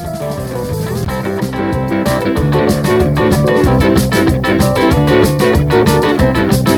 Thank 6.29 6.68